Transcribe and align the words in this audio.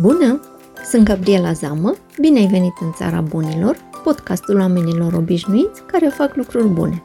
Bună! 0.00 0.40
Sunt 0.90 1.04
Gabriela 1.04 1.52
Zamă, 1.52 1.94
bine 2.20 2.38
ai 2.38 2.46
venit 2.46 2.72
în 2.80 2.92
Țara 2.92 3.20
Bunilor, 3.20 3.76
podcastul 4.04 4.58
oamenilor 4.58 5.12
obișnuiți 5.12 5.82
care 5.86 6.06
fac 6.06 6.36
lucruri 6.36 6.66
bune. 6.68 7.02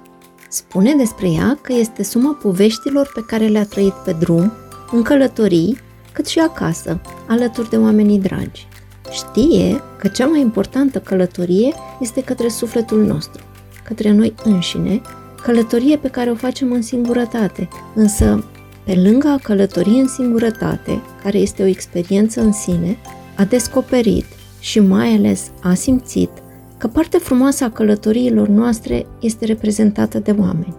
Spune 0.50 0.96
despre 0.96 1.30
ea 1.30 1.58
că 1.62 1.74
este 1.74 2.04
suma 2.04 2.38
poveștilor 2.42 3.12
pe 3.14 3.24
care 3.28 3.48
le-a 3.48 3.66
trăit 3.66 3.94
pe 3.94 4.16
drum, 4.20 4.52
în 4.92 5.02
călătorii, 5.02 5.80
cât 6.12 6.26
și 6.26 6.40
acasă, 6.40 7.02
alături 7.28 7.70
de 7.70 7.78
oamenii 7.78 8.20
dragi. 8.20 8.68
Știe 9.12 9.82
că 9.98 10.08
cea 10.08 10.26
mai 10.26 10.40
importantă 10.40 11.00
călătorie 11.00 11.74
este 12.00 12.24
către 12.24 12.48
sufletul 12.48 13.06
nostru, 13.06 13.44
către 13.84 14.12
noi 14.12 14.34
înșine, 14.44 15.02
călătorie 15.44 15.98
pe 15.98 16.10
care 16.10 16.30
o 16.30 16.36
facem 16.36 16.72
în 16.72 16.82
singurătate, 16.82 17.68
însă 17.94 18.44
pe 18.86 18.94
lângă 19.04 19.28
a 19.28 19.38
călători 19.44 19.90
în 19.90 20.08
singurătate, 20.08 21.02
care 21.24 21.38
este 21.38 21.64
o 21.64 21.66
experiență 21.66 22.42
în 22.42 22.52
sine, 22.52 22.98
a 23.38 23.44
descoperit 23.44 24.26
și 24.60 24.80
mai 24.80 25.16
ales 25.16 25.52
a 25.62 25.74
simțit 25.74 26.30
că 26.78 26.88
partea 26.88 27.20
frumoasă 27.20 27.64
a 27.64 27.70
călătoriilor 27.70 28.48
noastre 28.48 29.06
este 29.20 29.46
reprezentată 29.46 30.20
de 30.20 30.36
oameni. 30.40 30.76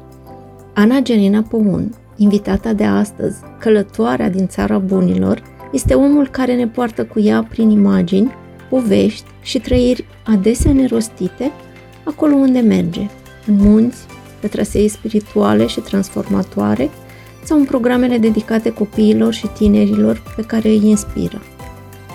Ana 0.75 1.01
Genina 1.01 1.43
Păun, 1.43 1.95
invitata 2.17 2.73
de 2.73 2.85
astăzi, 2.85 3.37
călătoarea 3.59 4.31
din 4.31 4.47
țara 4.47 4.79
bunilor, 4.79 5.43
este 5.73 5.95
omul 5.95 6.29
care 6.29 6.55
ne 6.55 6.69
poartă 6.69 7.05
cu 7.05 7.21
ea 7.21 7.47
prin 7.51 7.71
imagini, 7.71 8.33
povești 8.71 9.25
și 9.43 9.59
trăiri 9.59 10.05
adesea 10.25 10.73
nerostite 10.73 11.53
acolo 12.05 12.35
unde 12.35 12.61
merge, 12.61 13.09
în 13.47 13.57
munți, 13.57 14.07
pe 14.41 14.47
trasee 14.47 14.89
spirituale 14.89 15.67
și 15.67 15.81
transformatoare, 15.81 16.91
sau 17.45 17.59
în 17.59 17.65
programele 17.65 18.19
dedicate 18.19 18.73
copiilor 18.73 19.33
și 19.33 19.47
tinerilor 19.47 20.23
pe 20.37 20.43
care 20.43 20.69
îi 20.69 20.89
inspiră. 20.89 21.43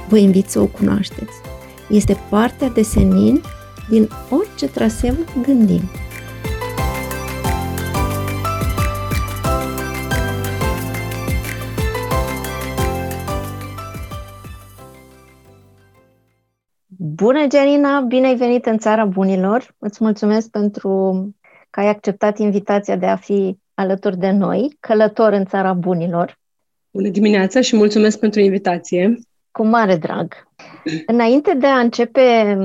Vă 0.08 0.18
invit 0.18 0.50
să 0.50 0.60
o 0.60 0.66
cunoașteți. 0.66 1.34
Este 1.90 2.18
partea 2.30 2.70
de 2.70 2.82
senin 2.82 3.42
din 3.90 4.10
orice 4.30 4.68
traseu 4.68 5.14
gândim. 5.42 5.82
Bună, 16.88 17.40
Janina! 17.52 18.00
Bine 18.00 18.28
ai 18.28 18.36
venit 18.36 18.66
în 18.66 18.78
Țara 18.78 19.06
Bunilor! 19.06 19.76
Îți 19.78 20.04
mulțumesc 20.04 20.50
pentru 20.50 21.14
că 21.70 21.80
ai 21.80 21.88
acceptat 21.88 22.38
invitația 22.38 22.96
de 22.96 23.06
a 23.06 23.16
fi 23.16 23.58
alături 23.80 24.18
de 24.18 24.32
noi, 24.32 24.78
călător 24.80 25.34
în 25.34 25.46
țara 25.46 25.74
bunilor. 25.74 26.38
Bună 26.92 27.10
dimineața 27.10 27.62
și 27.62 27.76
mulțumesc 27.76 28.20
pentru 28.20 28.40
invitație. 28.40 29.20
Cu 29.52 29.66
mare 29.66 29.96
drag. 29.96 30.48
Înainte 31.06 31.54
de 31.54 31.68
a 31.68 31.80
începe 31.80 32.58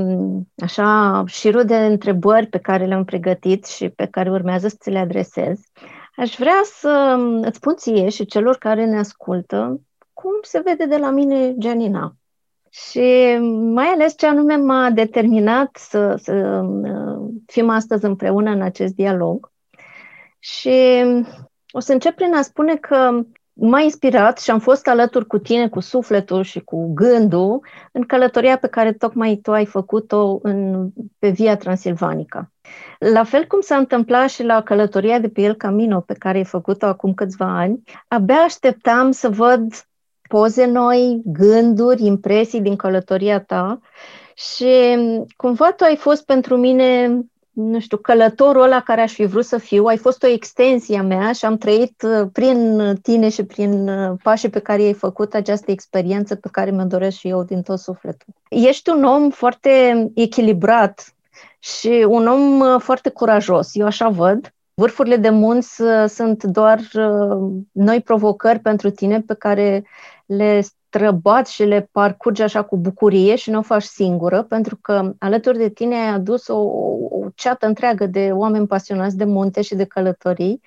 așa 0.56 1.22
șirul 1.26 1.64
de 1.64 1.76
întrebări 1.76 2.46
pe 2.46 2.58
care 2.58 2.84
le-am 2.84 3.04
pregătit 3.04 3.66
și 3.66 3.88
pe 3.88 4.06
care 4.06 4.30
urmează 4.30 4.68
să 4.68 4.76
ți 4.78 4.90
le 4.90 4.98
adresez, 4.98 5.60
aș 6.16 6.36
vrea 6.38 6.60
să 6.64 7.16
îți 7.42 7.56
spun 7.56 7.74
ție 7.76 8.08
și 8.08 8.26
celor 8.26 8.56
care 8.56 8.84
ne 8.84 8.98
ascultă 8.98 9.80
cum 10.12 10.32
se 10.42 10.62
vede 10.64 10.86
de 10.86 10.96
la 10.96 11.10
mine 11.10 11.54
Gianina. 11.58 12.16
Și 12.70 13.38
mai 13.72 13.86
ales 13.86 14.14
ce 14.16 14.26
anume 14.26 14.56
m-a 14.56 14.90
determinat 14.90 15.76
să, 15.76 16.14
să 16.22 16.62
fim 17.46 17.68
astăzi 17.68 18.04
împreună 18.04 18.50
în 18.50 18.62
acest 18.62 18.94
dialog 18.94 19.52
și 20.44 21.04
o 21.70 21.80
să 21.80 21.92
încep 21.92 22.14
prin 22.14 22.34
a 22.34 22.42
spune 22.42 22.76
că 22.76 23.20
m-a 23.52 23.80
inspirat 23.80 24.38
și 24.38 24.50
am 24.50 24.58
fost 24.58 24.88
alături 24.88 25.27
cu 25.27 25.38
tine, 25.38 25.68
cu 25.68 25.80
sufletul 25.80 26.42
și 26.42 26.60
cu 26.60 26.92
gândul, 26.94 27.66
în 27.92 28.02
călătoria 28.02 28.56
pe 28.56 28.66
care 28.66 28.92
tocmai 28.92 29.36
tu 29.42 29.52
ai 29.52 29.66
făcut-o 29.66 30.38
în, 30.42 30.88
pe 31.18 31.28
Via 31.28 31.56
Transilvanica. 31.56 32.52
La 32.98 33.24
fel 33.24 33.46
cum 33.46 33.60
s-a 33.60 33.77
întâmplat 33.77 34.28
și 34.28 34.42
la 34.42 34.62
călătoria 34.62 35.18
de 35.18 35.28
pe 35.28 35.40
El 35.40 35.54
Camino, 35.54 36.00
pe 36.00 36.14
care 36.14 36.38
ai 36.38 36.44
făcut-o 36.44 36.86
acum 36.86 37.14
câțiva 37.14 37.58
ani, 37.58 37.83
abia 38.08 38.34
așteptam 38.34 39.10
să 39.10 39.28
văd 39.28 39.72
poze 40.28 40.66
noi, 40.66 41.22
gânduri, 41.24 42.04
impresii 42.04 42.60
din 42.60 42.77
călătoria 42.77 43.40
ta 43.40 43.78
și 44.34 44.96
cumva 45.36 45.72
tu 45.72 45.84
ai 45.84 45.96
fost 45.96 46.24
pentru 46.24 46.56
mine 46.56 47.18
nu 47.54 47.80
știu, 47.80 47.96
călătorul 47.96 48.62
ăla 48.62 48.80
care 48.80 49.00
aș 49.00 49.12
fi 49.12 49.24
vrut 49.24 49.44
să 49.44 49.58
fiu, 49.58 49.84
ai 49.84 49.96
fost 49.96 50.22
o 50.22 50.26
extensie 50.26 50.98
a 50.98 51.02
mea 51.02 51.32
și 51.32 51.44
am 51.44 51.56
trăit 51.56 52.02
uh, 52.02 52.28
prin 52.32 52.94
tine 53.02 53.28
și 53.28 53.44
prin 53.44 53.88
uh, 53.88 54.16
pașii 54.22 54.48
pe 54.48 54.58
care 54.58 54.82
ai 54.82 54.92
făcut 54.92 55.34
această 55.34 55.70
experiență 55.70 56.34
pe 56.34 56.48
care 56.52 56.70
mi-o 56.70 56.84
doresc 56.84 57.16
și 57.16 57.28
eu 57.28 57.42
din 57.42 57.62
tot 57.62 57.78
sufletul. 57.78 58.34
Ești 58.48 58.90
un 58.90 59.04
om 59.04 59.30
foarte 59.30 59.70
echilibrat 60.14 61.14
și 61.58 62.06
un 62.08 62.26
om 62.26 62.60
uh, 62.60 62.80
foarte 62.80 63.08
curajos, 63.08 63.70
eu 63.74 63.86
așa 63.86 64.08
văd. 64.08 64.54
Vârfurile 64.74 65.17
de 65.17 65.30
munți 65.30 65.83
sunt 66.07 66.45
doar 66.45 66.80
noi 67.73 68.01
provocări 68.01 68.58
pentru 68.58 68.90
tine 68.90 69.20
pe 69.20 69.35
care 69.35 69.85
le 70.27 70.61
străbat 70.61 71.46
și 71.46 71.64
le 71.64 71.89
parcurgi 71.92 72.42
așa 72.42 72.62
cu 72.62 72.77
bucurie 72.77 73.36
și 73.36 73.51
nu 73.51 73.58
o 73.58 73.63
faci 73.63 73.83
singură, 73.83 74.42
pentru 74.42 74.77
că 74.77 75.14
alături 75.18 75.58
de 75.58 75.68
tine 75.68 75.95
ai 75.95 76.08
adus 76.08 76.48
o, 76.48 76.58
o 77.11 77.29
ceată 77.34 77.67
întreagă 77.67 78.07
de 78.07 78.30
oameni 78.33 78.67
pasionați 78.67 79.17
de 79.17 79.24
munte 79.24 79.63
și 79.63 79.74
de 79.74 79.84
călătorii, 79.84 80.61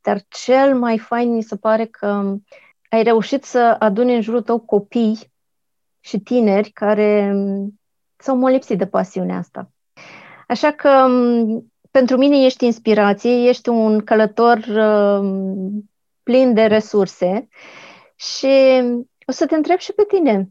dar 0.00 0.22
cel 0.28 0.78
mai 0.78 0.98
fain 0.98 1.34
mi 1.34 1.42
se 1.42 1.56
pare 1.56 1.86
că 1.86 2.34
ai 2.88 3.02
reușit 3.02 3.44
să 3.44 3.76
aduni 3.78 4.14
în 4.14 4.20
jurul 4.20 4.42
tău 4.42 4.58
copii 4.58 5.32
și 6.00 6.20
tineri 6.20 6.70
care 6.70 7.34
s-au 8.16 8.36
molipsit 8.36 8.78
de 8.78 8.86
pasiunea 8.86 9.36
asta. 9.36 9.70
Așa 10.48 10.70
că 10.70 11.08
pentru 11.92 12.16
mine 12.16 12.44
ești 12.44 12.64
inspirație, 12.64 13.48
ești 13.48 13.68
un 13.68 14.00
călător 14.04 14.58
uh, 14.58 15.28
plin 16.22 16.54
de 16.54 16.62
resurse 16.62 17.48
și 18.16 18.46
o 19.26 19.32
să 19.32 19.46
te 19.46 19.54
întreb 19.54 19.78
și 19.78 19.92
pe 19.92 20.04
tine. 20.08 20.48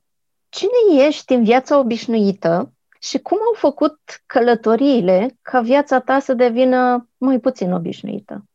Cine 0.50 1.06
ești 1.08 1.34
în 1.34 1.44
viața 1.44 1.80
obișnuită 1.80 2.74
și 3.02 3.18
cum 3.18 3.38
au 3.38 3.54
făcut 3.58 3.98
călătoriile 4.26 5.38
ca 5.42 5.62
viața 5.62 6.00
ta 6.00 6.20
să 6.20 6.34
devină 6.34 7.10
mai 7.18 7.40
puțin 7.40 7.72
obișnuită? 7.72 8.46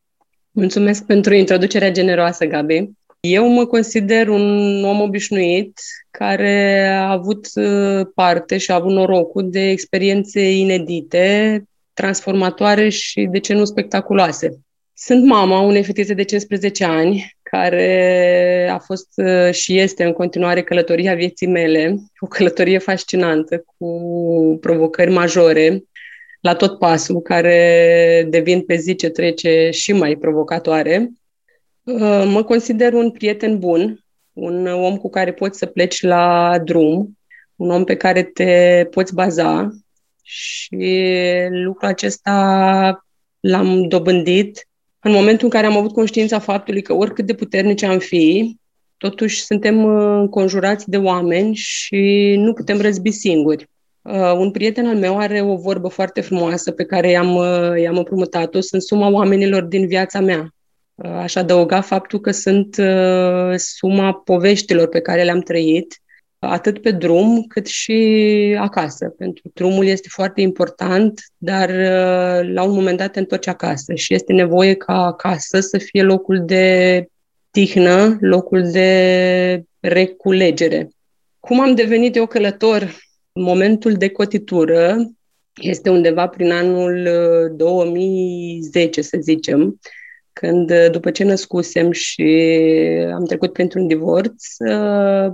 Mulțumesc 0.51 1.05
pentru 1.05 1.33
introducerea 1.33 1.91
generoasă, 1.91 2.45
Gabi. 2.45 2.89
Eu 3.19 3.47
mă 3.47 3.65
consider 3.65 4.27
un 4.27 4.83
om 4.83 5.01
obișnuit 5.01 5.79
care 6.11 6.87
a 6.87 7.11
avut 7.11 7.47
uh, 7.55 8.07
parte 8.15 8.57
și 8.57 8.71
a 8.71 8.75
avut 8.75 8.91
norocul 8.91 9.49
de 9.49 9.69
experiențe 9.69 10.51
inedite, 10.51 11.63
transformatoare 11.97 12.89
și, 12.89 13.27
de 13.31 13.39
ce 13.39 13.53
nu, 13.53 13.65
spectaculoase. 13.65 14.59
Sunt 14.93 15.25
mama 15.25 15.59
unei 15.59 15.83
fetițe 15.83 16.13
de 16.13 16.23
15 16.23 16.83
ani 16.83 17.37
care 17.43 18.69
a 18.71 18.77
fost 18.77 19.07
uh, 19.15 19.51
și 19.51 19.77
este 19.77 20.03
în 20.03 20.11
continuare 20.13 20.63
călătoria 20.63 21.15
vieții 21.15 21.47
mele, 21.47 21.97
o 22.19 22.27
călătorie 22.27 22.77
fascinantă 22.77 23.63
cu 23.77 23.87
provocări 24.61 25.11
majore 25.11 25.83
la 26.41 26.55
tot 26.55 26.79
pasul, 26.79 27.21
care 27.21 28.27
devin 28.29 28.61
pe 28.61 28.75
zi 28.75 28.95
ce 28.95 29.09
trece 29.09 29.69
și 29.71 29.93
mai 29.93 30.15
provocatoare. 30.15 31.09
Uh, 31.83 32.23
mă 32.31 32.43
consider 32.43 32.93
un 32.93 33.11
prieten 33.11 33.59
bun, 33.59 34.03
un 34.33 34.67
om 34.67 34.97
cu 34.97 35.09
care 35.09 35.33
poți 35.33 35.57
să 35.57 35.65
pleci 35.65 36.01
la 36.01 36.57
drum, 36.63 37.17
un 37.55 37.69
om 37.69 37.83
pe 37.83 37.95
care 37.95 38.23
te 38.23 38.85
poți 38.91 39.13
baza 39.13 39.69
și 40.29 41.01
lucrul 41.49 41.87
acesta 41.87 43.05
l-am 43.39 43.87
dobândit 43.87 44.67
în 44.99 45.11
momentul 45.11 45.43
în 45.43 45.49
care 45.49 45.65
am 45.65 45.77
avut 45.77 45.93
conștiința 45.93 46.39
faptului 46.39 46.81
că 46.81 46.93
oricât 46.93 47.25
de 47.25 47.33
puternici 47.33 47.83
am 47.83 47.99
fi, 47.99 48.57
totuși 48.97 49.43
suntem 49.43 49.83
uh, 49.83 50.17
înconjurați 50.19 50.89
de 50.89 50.97
oameni 50.97 51.55
și 51.55 52.35
nu 52.37 52.53
putem 52.53 52.81
răzbi 52.81 53.11
singuri. 53.11 53.69
Uh, 54.01 54.33
un 54.37 54.51
prieten 54.51 54.87
al 54.87 54.95
meu 54.95 55.17
are 55.17 55.41
o 55.41 55.55
vorbă 55.55 55.87
foarte 55.87 56.21
frumoasă 56.21 56.71
pe 56.71 56.85
care 56.85 57.09
i-am, 57.09 57.35
uh, 57.35 57.81
i-am 57.81 57.97
împrumutat-o. 57.97 58.59
Sunt 58.59 58.81
suma 58.81 59.09
oamenilor 59.09 59.63
din 59.63 59.87
viața 59.87 60.19
mea. 60.19 60.55
Uh, 60.95 61.11
aș 61.11 61.35
adăuga 61.35 61.81
faptul 61.81 62.19
că 62.19 62.31
sunt 62.31 62.77
uh, 62.77 63.55
suma 63.55 64.13
poveștilor 64.13 64.87
pe 64.87 65.01
care 65.01 65.23
le-am 65.23 65.41
trăit 65.41 66.01
atât 66.39 66.81
pe 66.81 66.91
drum 66.91 67.43
cât 67.47 67.65
și 67.65 68.57
acasă. 68.59 69.09
Pentru 69.17 69.43
drumul 69.53 69.85
este 69.85 70.07
foarte 70.11 70.41
important, 70.41 71.21
dar 71.37 71.69
uh, 71.69 72.53
la 72.53 72.63
un 72.63 72.73
moment 72.73 72.97
dat 72.97 73.11
te 73.11 73.19
întorci 73.19 73.47
acasă 73.47 73.93
și 73.93 74.13
este 74.13 74.33
nevoie 74.33 74.73
ca 74.73 75.05
acasă 75.05 75.59
să 75.59 75.77
fie 75.77 76.01
locul 76.03 76.45
de 76.45 77.05
tihnă, 77.51 78.17
locul 78.19 78.71
de 78.71 79.63
reculegere. 79.79 80.89
Cum 81.39 81.59
am 81.59 81.75
devenit 81.75 82.15
eu 82.15 82.25
călător? 82.25 82.95
Momentul 83.33 83.93
de 83.93 84.09
cotitură 84.09 84.97
este 85.61 85.89
undeva 85.89 86.27
prin 86.27 86.51
anul 86.51 87.09
2010, 87.55 88.99
uh, 88.99 89.05
să 89.05 89.17
zicem, 89.21 89.79
când, 90.39 90.73
după 90.91 91.11
ce 91.11 91.23
născusem 91.23 91.91
și 91.91 92.23
am 93.13 93.25
trecut 93.25 93.53
printr-un 93.53 93.87
divorț, 93.87 94.43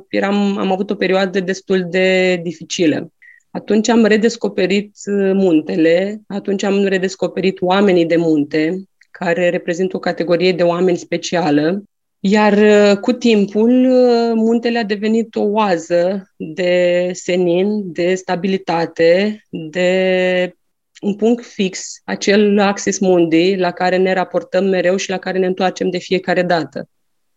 eram, 0.10 0.58
am 0.58 0.72
avut 0.72 0.90
o 0.90 0.96
perioadă 0.96 1.40
destul 1.40 1.88
de 1.90 2.36
dificilă. 2.36 3.12
Atunci 3.52 3.90
am 3.90 4.06
redescoperit 4.06 4.96
muntele, 5.34 6.22
atunci 6.28 6.64
am 6.64 6.84
redescoperit 6.84 7.62
oamenii 7.62 8.06
de 8.06 8.16
munte, 8.16 8.84
care 9.12 9.50
reprezintă 9.50 9.96
o 9.96 10.00
categorie 10.00 10.52
de 10.52 10.64
oameni 10.64 10.98
specială, 10.98 11.84
iar 12.26 12.54
uh, 12.54 12.98
cu 12.98 13.12
timpul, 13.12 13.86
uh, 13.86 14.32
muntele 14.36 14.80
a 14.80 14.84
devenit 14.84 15.36
o 15.36 15.42
oază 15.42 16.32
de 16.38 17.10
senin, 17.14 17.92
de 17.92 18.16
stabilitate, 18.16 19.42
de 19.50 20.56
un 21.04 21.16
punct 21.16 21.46
fix, 21.46 22.02
acel 22.04 22.60
axis 22.60 23.00
mundi 23.00 23.56
la 23.56 23.72
care 23.72 23.98
ne 23.98 24.14
raportăm 24.14 24.66
mereu 24.66 24.96
și 24.96 25.10
la 25.10 25.18
care 25.18 25.38
ne 25.38 25.46
întoarcem 25.46 25.90
de 25.90 25.98
fiecare 25.98 26.42
dată. 26.44 26.90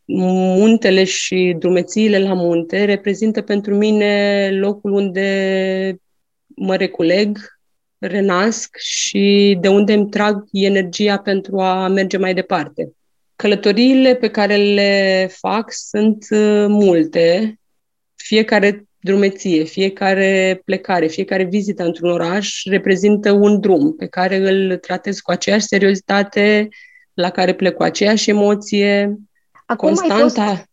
Muntele 0.05 1.05
și 1.05 1.57
drumețiile 1.59 2.19
la 2.19 2.33
munte 2.33 2.85
reprezintă 2.85 3.43
pentru 3.43 3.75
mine 3.75 4.51
locul 4.53 4.93
unde 4.93 5.97
mă 6.47 6.77
reculeg, 6.77 7.39
renasc 7.99 8.77
și 8.79 9.57
de 9.61 9.69
unde 9.69 9.93
îmi 9.93 10.09
trag 10.09 10.45
energia 10.53 11.19
pentru 11.19 11.61
a 11.61 11.89
merge 11.89 12.17
mai 12.17 12.35
departe. 12.35 12.93
Călătoriile 13.37 14.15
pe 14.15 14.31
care 14.31 14.57
le 14.57 15.27
fac 15.31 15.73
sunt 15.73 16.27
uh, 16.31 16.65
multe. 16.69 17.55
Fiecare 18.15 18.85
drumeție, 19.07 19.63
fiecare 19.65 20.61
plecare, 20.65 21.07
fiecare 21.07 21.43
vizită 21.43 21.85
într-un 21.85 22.11
oraș 22.11 22.65
reprezintă 22.65 23.33
un 23.33 23.61
drum 23.61 23.95
pe 23.97 24.07
care 24.07 24.37
îl 24.37 24.77
tratez 24.77 25.19
cu 25.19 25.31
aceeași 25.31 25.67
seriozitate, 25.67 26.69
la 27.15 27.31
care 27.31 27.55
plec 27.55 27.75
cu 27.75 27.83
aceeași 27.83 28.31
emoție. 28.31 29.17
Acum 29.67 29.89
constanta. 29.89 30.43
Fost, 30.45 30.69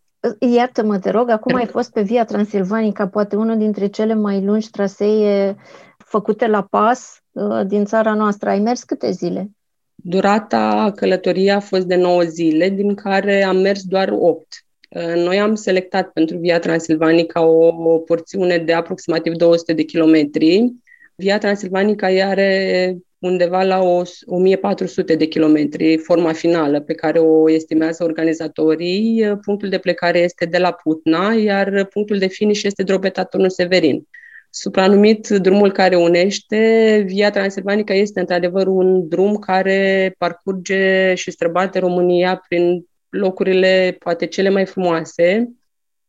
iartă-mă, 0.54 1.00
te 1.00 1.10
rog, 1.10 1.30
acum 1.30 1.56
ai 1.56 1.66
fost 1.66 1.92
pe 1.92 2.02
Via 2.02 2.26
Transilvanica, 2.26 3.08
poate 3.08 3.36
unul 3.36 3.58
dintre 3.58 3.88
cele 3.88 4.14
mai 4.14 4.44
lungi 4.44 4.70
trasee 4.70 5.56
făcute 5.98 6.48
la 6.48 6.62
pas 6.62 7.22
uh, 7.32 7.62
din 7.68 7.86
țara 7.86 8.14
noastră. 8.14 8.50
Ai 8.50 8.60
mers 8.60 8.84
câte 8.84 9.12
zile? 9.12 9.50
Durata 9.96 10.92
călătoriei 10.96 11.52
a 11.52 11.60
fost 11.60 11.86
de 11.86 11.96
9 11.96 12.24
zile, 12.24 12.70
din 12.70 12.96
care 12.96 13.44
am 13.44 13.58
mers 13.58 13.84
doar 13.84 14.10
8. 14.12 14.63
Uh, 14.96 15.14
noi 15.16 15.40
am 15.40 15.56
selectat 15.56 16.12
pentru 16.12 16.38
Via 16.38 16.60
Transilvanica 16.60 17.46
o, 17.46 17.68
o 17.68 17.98
porțiune 17.98 18.58
de 18.58 18.74
aproximativ 18.74 19.34
200 19.34 19.74
de 19.74 19.84
kilometri. 19.84 20.74
Via 21.16 21.38
Transilvanica 21.38 22.08
are 22.08 22.98
undeva 23.20 23.64
la 23.64 23.82
o, 23.82 24.02
1400 24.26 25.16
de 25.16 25.26
kilometri, 25.26 25.98
forma 25.98 26.34
finală 26.34 26.80
pe 26.82 26.94
care 26.94 27.20
o 27.20 27.50
estimează 27.52 28.04
organizatorii. 28.04 29.38
Punctul 29.46 29.70
de 29.70 29.78
plecare 29.78 30.20
este 30.20 30.46
de 30.46 30.58
la 30.58 30.72
Putna, 30.72 31.34
iar 31.34 31.86
punctul 31.86 32.18
de 32.18 32.28
finish 32.28 32.64
este 32.64 32.84
Drobeta 32.84 33.24
Turnul 33.24 33.50
Severin. 33.50 34.08
Supranumit 34.50 35.28
drumul 35.28 35.72
care 35.72 35.96
unește, 35.96 37.04
Via 37.08 37.30
Transilvanica 37.30 37.94
este 37.94 38.20
într-adevăr 38.20 38.68
un 38.68 39.08
drum 39.08 39.36
care 39.36 40.16
parcurge 40.18 41.14
și 41.16 41.32
străbate 41.32 41.80
România 41.80 42.44
prin 42.48 42.86
locurile 43.14 43.96
poate 44.00 44.26
cele 44.26 44.50
mai 44.50 44.66
frumoase, 44.66 45.54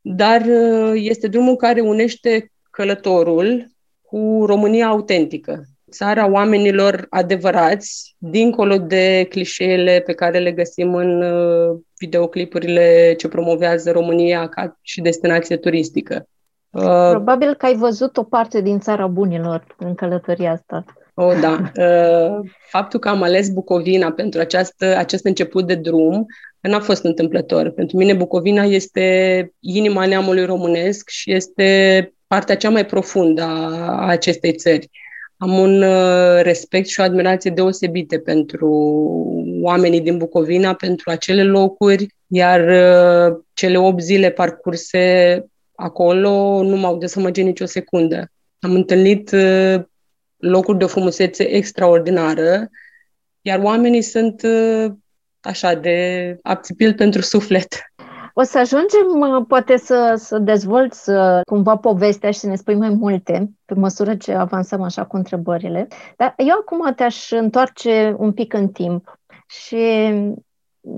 dar 0.01 0.41
uh, 0.41 0.93
este 0.95 1.27
drumul 1.29 1.57
care 1.57 1.81
unește 1.81 2.53
călătorul 2.71 3.67
cu 4.03 4.45
România 4.47 4.87
autentică, 4.87 5.63
țara 5.91 6.31
oamenilor 6.31 7.07
adevărați, 7.11 8.15
dincolo 8.19 8.77
de 8.77 9.27
clișeele 9.29 10.03
pe 10.07 10.13
care 10.13 10.39
le 10.39 10.53
găsim 10.53 10.95
în 10.95 11.23
uh, 11.23 11.79
videoclipurile 11.99 13.15
ce 13.19 13.29
promovează 13.29 13.91
România 13.91 14.49
ca 14.49 14.79
și 14.81 15.01
destinație 15.01 15.57
turistică. 15.57 16.29
Uh, 16.71 17.11
Probabil 17.11 17.55
că 17.55 17.67
ai 17.67 17.77
văzut 17.77 18.17
o 18.17 18.23
parte 18.23 18.61
din 18.61 18.79
țara 18.79 19.07
bunilor 19.07 19.75
în 19.79 19.95
călătoria 19.95 20.53
asta. 20.53 20.85
Oh, 21.15 21.41
da. 21.41 21.73
Uh, 21.77 22.51
faptul 22.69 23.01
că 23.01 23.09
am 23.09 23.23
ales 23.23 23.49
Bucovina 23.49 24.13
pentru 24.13 24.41
această, 24.41 24.97
acest 24.97 25.25
început 25.25 25.67
de 25.67 25.75
drum 25.75 26.27
n-a 26.61 26.81
fost 26.81 27.05
întâmplător. 27.05 27.71
Pentru 27.71 27.97
mine 27.97 28.13
Bucovina 28.13 28.65
este 28.65 29.53
inima 29.61 30.07
neamului 30.07 30.45
românesc 30.45 31.09
și 31.09 31.33
este 31.33 32.13
partea 32.27 32.57
cea 32.57 32.71
mai 32.71 32.87
profundă 32.87 33.43
a 33.43 34.07
acestei 34.07 34.53
țări. 34.53 34.91
Am 35.37 35.59
un 35.59 35.83
uh, 35.83 36.43
respect 36.43 36.89
și 36.89 37.01
o 37.01 37.03
admirație 37.03 37.51
deosebite 37.51 38.19
pentru 38.19 38.69
oamenii 39.63 40.01
din 40.01 40.19
Bucovina, 40.19 40.75
pentru 40.75 41.11
acele 41.11 41.45
locuri, 41.45 42.07
iar 42.27 42.61
cele 43.53 43.79
8 43.79 44.01
zile 44.01 44.31
parcurse 44.31 45.45
acolo 45.75 46.63
nu 46.63 46.77
m-au 46.77 46.97
dezamăgit 46.97 47.45
nicio 47.45 47.65
secundă. 47.65 48.31
Am 48.59 48.73
întâlnit 48.73 49.31
uh, 49.33 49.83
locuri 50.37 50.79
de 50.79 50.85
o 50.85 50.89
frumusețe 50.89 51.49
extraordinară, 51.49 52.71
iar 53.41 53.59
oamenii 53.63 54.03
sunt 54.03 54.43
uh, 54.43 54.93
așa 55.41 55.75
de 55.75 56.39
apțipil 56.43 56.95
pentru 56.95 57.21
suflet. 57.21 57.75
O 58.35 58.43
să 58.43 58.59
ajungem 58.59 59.21
uh, 59.21 59.45
poate 59.49 59.77
să, 59.77 60.15
să 60.17 60.39
dezvolți 60.39 61.11
cumva 61.47 61.77
povestea 61.77 62.31
și 62.31 62.39
să 62.39 62.47
ne 62.47 62.57
spui 62.57 62.75
mai 62.75 62.89
multe 62.89 63.51
pe 63.65 63.75
măsură 63.75 64.15
ce 64.15 64.33
avansăm 64.33 64.83
așa 64.83 65.05
cu 65.05 65.17
întrebările. 65.17 65.89
Dar 66.17 66.35
eu 66.37 66.57
acum 66.61 66.95
te-aș 66.95 67.31
întoarce 67.31 68.15
un 68.19 68.33
pic 68.33 68.53
în 68.53 68.69
timp 68.69 69.19
și 69.47 70.13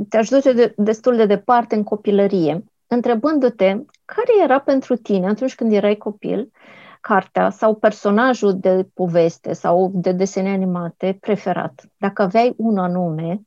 te-aș 0.08 0.28
duce 0.28 0.52
de, 0.52 0.74
destul 0.76 1.16
de 1.16 1.26
departe 1.26 1.74
în 1.74 1.82
copilărie 1.82 2.64
întrebându-te 2.86 3.66
care 4.04 4.42
era 4.42 4.58
pentru 4.58 4.96
tine 4.96 5.26
atunci 5.26 5.54
când 5.54 5.72
erai 5.72 5.96
copil 5.96 6.50
cartea 7.06 7.50
sau 7.50 7.74
personajul 7.74 8.58
de 8.58 8.86
poveste 8.94 9.52
sau 9.52 9.90
de 9.94 10.12
desene 10.12 10.48
animate 10.48 11.16
preferat. 11.20 11.84
Dacă 11.96 12.22
aveai 12.22 12.54
un 12.56 12.78
anume, 12.78 13.40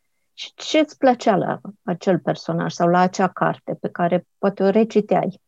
ce 0.56 0.79
îți 0.79 0.97
plăcea 0.97 1.35
la 1.35 1.59
acel 1.83 2.19
personaj 2.19 2.71
sau 2.71 2.88
la 2.88 3.00
acea 3.00 3.27
carte 3.27 3.77
pe 3.81 3.89
care 3.91 4.25
poate 4.38 4.63
o 4.63 4.69
reciteai? 4.69 5.41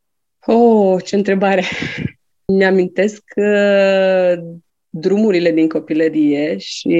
Oh, 0.46 1.04
ce 1.04 1.16
întrebare! 1.16 1.64
Mi-amintesc 2.58 3.22
că 3.26 3.46
drumurile 4.90 5.52
din 5.52 5.68
copilărie 5.68 6.58
și 6.58 6.98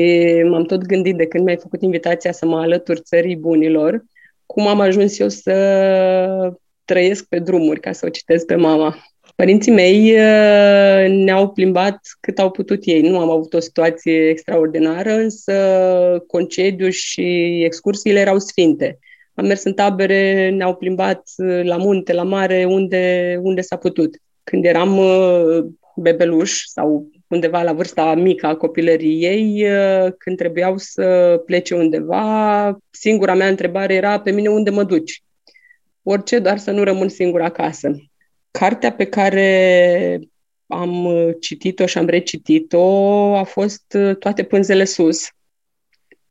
m-am 0.50 0.64
tot 0.64 0.82
gândit 0.86 1.16
de 1.16 1.28
când 1.28 1.44
mi-ai 1.44 1.58
făcut 1.58 1.82
invitația 1.82 2.32
să 2.32 2.46
mă 2.46 2.60
alătur 2.60 2.98
țării 2.98 3.36
bunilor, 3.36 4.04
cum 4.46 4.68
am 4.68 4.80
ajuns 4.80 5.20
eu 5.20 5.30
să 5.30 6.54
trăiesc 6.86 7.26
pe 7.28 7.40
drumuri, 7.40 7.80
ca 7.80 7.92
să 7.92 8.06
o 8.06 8.10
citesc 8.10 8.46
pe 8.46 8.56
mama. 8.56 8.96
Părinții 9.36 9.72
mei 9.72 10.12
uh, 10.12 11.10
ne-au 11.10 11.50
plimbat 11.50 12.00
cât 12.20 12.40
au 12.40 12.52
putut 12.52 12.82
ei. 12.86 13.02
Nu 13.02 13.20
am 13.20 13.30
avut 13.30 13.54
o 13.54 13.60
situație 13.60 14.30
extraordinară, 14.30 15.14
însă 15.14 15.54
concediu 16.28 16.90
și 16.90 17.24
excursiile 17.64 18.20
erau 18.20 18.40
sfinte. 18.40 19.00
Am 19.34 19.46
mers 19.46 19.64
în 19.64 19.74
tabere, 19.74 20.50
ne-au 20.50 20.76
plimbat 20.76 21.24
uh, 21.38 21.64
la 21.64 21.78
munte, 21.78 22.14
la 22.14 22.24
mare, 22.24 22.66
unde, 22.66 23.38
unde 23.42 23.62
s-a 23.62 23.76
putut. 23.76 24.16
Când 24.44 24.66
eram 24.66 24.98
uh, 24.98 25.66
bebeluș 25.96 26.64
sau 26.66 27.08
undeva 27.28 27.64
la 27.64 27.74
vârsta 27.74 28.14
mică 28.16 28.46
a 28.46 28.56
copilăriei, 28.56 29.66
când 30.18 30.38
trebuiau 30.38 30.78
să 30.78 31.36
plece 31.46 31.76
undeva, 31.76 32.78
singura 32.90 33.34
mea 33.34 33.48
întrebare 33.48 33.94
era 33.94 34.20
pe 34.20 34.32
mine 34.32 34.50
unde 34.50 34.70
mă 34.70 34.84
duci? 34.84 35.24
orice, 36.04 36.40
doar 36.40 36.58
să 36.58 36.72
nu 36.72 36.84
rămân 36.84 37.10
singur 37.10 37.42
acasă. 37.42 38.11
Cartea 38.52 38.92
pe 38.92 39.06
care 39.06 40.20
am 40.68 41.08
citit-o 41.40 41.86
și 41.86 41.98
am 41.98 42.06
recitit-o 42.06 43.36
a 43.36 43.44
fost 43.44 43.94
uh, 43.98 44.16
Toate 44.16 44.44
pânzele 44.44 44.84
sus. 44.84 45.28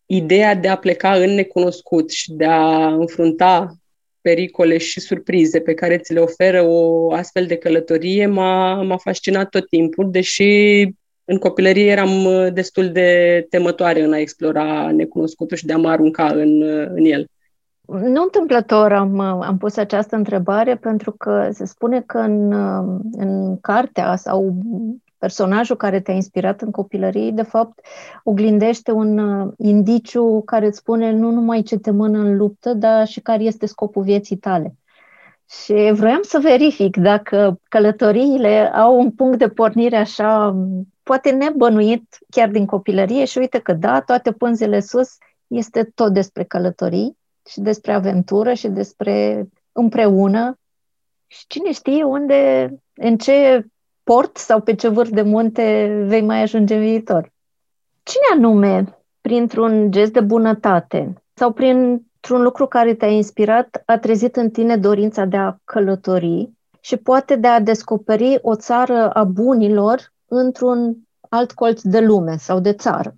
Ideea 0.06 0.54
de 0.54 0.68
a 0.68 0.76
pleca 0.76 1.14
în 1.14 1.30
necunoscut 1.30 2.10
și 2.10 2.32
de 2.32 2.44
a 2.44 2.86
înfrunta 2.86 3.74
pericole 4.20 4.78
și 4.78 5.00
surprize 5.00 5.60
pe 5.60 5.74
care 5.74 5.98
ți 5.98 6.12
le 6.12 6.20
oferă 6.20 6.62
o 6.62 7.12
astfel 7.12 7.46
de 7.46 7.56
călătorie 7.56 8.26
m-a, 8.26 8.82
m-a 8.82 8.96
fascinat 8.96 9.48
tot 9.48 9.68
timpul, 9.68 10.10
deși 10.10 10.82
în 11.24 11.38
copilărie 11.38 11.90
eram 11.90 12.24
uh, 12.24 12.52
destul 12.52 12.92
de 12.92 13.46
temătoare 13.50 14.02
în 14.02 14.12
a 14.12 14.18
explora 14.18 14.90
necunoscutul 14.90 15.56
și 15.56 15.66
de 15.66 15.72
a 15.72 15.76
mă 15.76 15.88
arunca 15.88 16.26
în, 16.26 16.62
uh, 16.62 16.86
în 16.88 17.04
el. 17.04 17.26
Nu 17.90 18.22
întâmplător 18.22 18.92
am, 18.92 19.20
am 19.20 19.58
pus 19.58 19.76
această 19.76 20.16
întrebare 20.16 20.76
pentru 20.76 21.12
că 21.12 21.48
se 21.52 21.64
spune 21.64 22.00
că 22.00 22.18
în, 22.18 22.52
în 23.12 23.60
cartea 23.60 24.16
sau 24.16 24.54
personajul 25.18 25.76
care 25.76 26.00
te-a 26.00 26.14
inspirat 26.14 26.60
în 26.60 26.70
copilărie, 26.70 27.30
de 27.30 27.42
fapt, 27.42 27.80
oglindește 28.24 28.92
un 28.92 29.18
indiciu 29.56 30.42
care 30.44 30.66
îți 30.66 30.78
spune 30.78 31.12
nu 31.12 31.30
numai 31.30 31.62
ce 31.62 31.78
te 31.78 31.90
mână 31.90 32.18
în 32.18 32.36
luptă, 32.36 32.74
dar 32.74 33.06
și 33.06 33.20
care 33.20 33.42
este 33.42 33.66
scopul 33.66 34.02
vieții 34.02 34.36
tale. 34.36 34.74
Și 35.48 35.90
vroiam 35.92 36.22
să 36.22 36.38
verific 36.42 36.96
dacă 36.96 37.60
călătoriile 37.68 38.72
au 38.74 38.98
un 38.98 39.10
punct 39.10 39.38
de 39.38 39.48
pornire 39.48 39.96
așa, 39.96 40.56
poate 41.02 41.30
nebănuit 41.30 42.18
chiar 42.30 42.48
din 42.48 42.66
copilărie 42.66 43.24
și 43.24 43.38
uite 43.38 43.58
că 43.58 43.72
da, 43.72 44.00
toate 44.00 44.32
pânzele 44.32 44.80
sus 44.80 45.16
este 45.46 45.90
tot 45.94 46.12
despre 46.12 46.44
călătorii 46.44 47.18
și 47.50 47.60
despre 47.60 47.92
aventură 47.92 48.52
și 48.52 48.68
despre 48.68 49.48
împreună. 49.72 50.58
Și 51.26 51.46
cine 51.46 51.72
știe 51.72 52.02
unde, 52.02 52.70
în 52.94 53.16
ce 53.16 53.66
port 54.02 54.36
sau 54.36 54.60
pe 54.60 54.74
ce 54.74 54.88
vârf 54.88 55.10
de 55.10 55.22
munte 55.22 55.96
vei 56.06 56.22
mai 56.22 56.42
ajunge 56.42 56.74
în 56.74 56.80
viitor. 56.80 57.32
Cine 58.02 58.24
anume, 58.32 58.98
printr-un 59.20 59.90
gest 59.90 60.12
de 60.12 60.20
bunătate 60.20 61.22
sau 61.34 61.52
printr-un 61.52 62.42
lucru 62.42 62.66
care 62.66 62.94
te-a 62.94 63.10
inspirat, 63.10 63.82
a 63.86 63.98
trezit 63.98 64.36
în 64.36 64.50
tine 64.50 64.76
dorința 64.76 65.24
de 65.24 65.36
a 65.36 65.56
călători 65.64 66.50
și 66.80 66.96
poate 66.96 67.36
de 67.36 67.46
a 67.46 67.60
descoperi 67.60 68.38
o 68.42 68.56
țară 68.56 69.10
a 69.10 69.24
bunilor 69.24 70.12
într-un 70.26 70.96
alt 71.28 71.52
colț 71.52 71.80
de 71.82 72.00
lume 72.00 72.36
sau 72.36 72.60
de 72.60 72.72
țară? 72.72 73.14